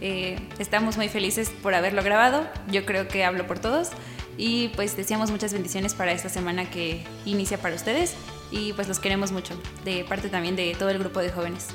Eh, 0.00 0.38
estamos 0.58 0.96
muy 0.96 1.08
felices 1.08 1.50
por 1.62 1.74
haberlo 1.74 2.02
grabado. 2.02 2.48
Yo 2.70 2.84
creo 2.84 3.08
que 3.08 3.24
hablo 3.24 3.46
por 3.46 3.58
todos. 3.58 3.90
Y 4.38 4.68
pues 4.68 4.96
deseamos 4.96 5.30
muchas 5.30 5.52
bendiciones 5.52 5.94
para 5.94 6.12
esta 6.12 6.28
semana 6.28 6.68
que 6.68 7.04
inicia 7.24 7.58
para 7.58 7.74
ustedes 7.74 8.14
y 8.50 8.72
pues 8.74 8.88
los 8.88 8.98
queremos 8.98 9.32
mucho, 9.32 9.60
de 9.84 10.04
parte 10.04 10.28
también 10.28 10.56
de 10.56 10.74
todo 10.78 10.90
el 10.90 10.98
grupo 10.98 11.20
de 11.20 11.30
jóvenes. 11.30 11.68